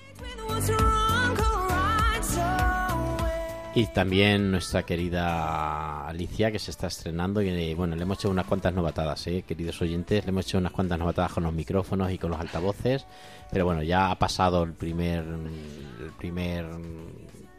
[3.76, 7.42] Y también nuestra querida Alicia, que se está estrenando.
[7.42, 9.44] Y bueno, le hemos hecho unas cuantas novatadas, ¿eh?
[9.46, 10.24] queridos oyentes.
[10.24, 13.04] Le hemos hecho unas cuantas novatadas con los micrófonos y con los altavoces.
[13.50, 16.66] Pero bueno, ya ha pasado el primer, el primer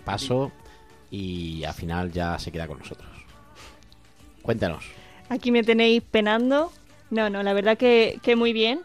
[0.06, 0.54] paso
[1.12, 3.10] y al final ya se queda con nosotros.
[4.42, 4.86] Cuéntanos.
[5.28, 6.72] Aquí me tenéis penando.
[7.10, 8.80] No, no, la verdad que, que muy bien.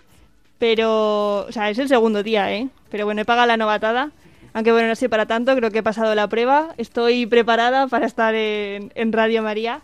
[0.59, 2.69] Pero, o sea, es el segundo día, ¿eh?
[2.91, 4.11] Pero bueno, he pagado la novatada.
[4.53, 6.75] Aunque bueno, no sé para tanto, creo que he pasado la prueba.
[6.77, 9.83] Estoy preparada para estar en, en Radio María.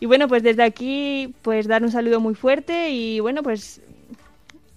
[0.00, 3.80] Y bueno, pues desde aquí, pues dar un saludo muy fuerte y bueno, pues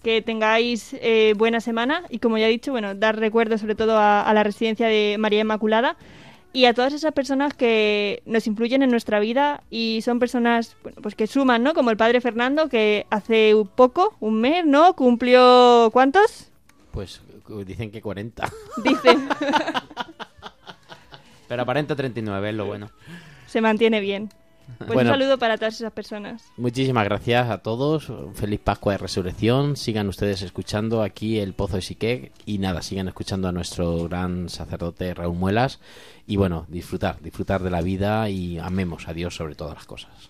[0.04, 2.04] que tengáis eh, buena semana.
[2.10, 5.42] Y como ya he dicho, bueno, dar recuerdo sobre todo a, la residencia de María
[5.42, 5.98] Inmaculada
[6.54, 11.16] y a todas esas personas que nos influyen en nuestra vida y son personas pues
[11.16, 11.74] que suman, ¿no?
[11.74, 14.96] Como el padre Fernando, que hace poco, un mes, ¿no?
[14.96, 16.52] Cumplió ¿cuántos?
[16.92, 17.22] Pues
[17.66, 18.52] dicen que 40.
[18.84, 19.30] Dicen.
[21.48, 22.90] Pero aparenta 39, es lo bueno.
[23.48, 24.30] Se mantiene bien.
[24.80, 25.12] Pues Bueno.
[25.12, 26.44] un saludo para todas esas personas.
[26.58, 28.12] Muchísimas gracias a todos.
[28.34, 29.78] Feliz Pascua de Resurrección.
[29.78, 32.34] Sigan ustedes escuchando aquí el Pozo de Siquec.
[32.46, 35.80] Y nada, sigan escuchando a nuestro gran sacerdote Raúl Muelas.
[36.26, 40.30] Y bueno, disfrutar, disfrutar de la vida y amemos a Dios sobre todas las cosas.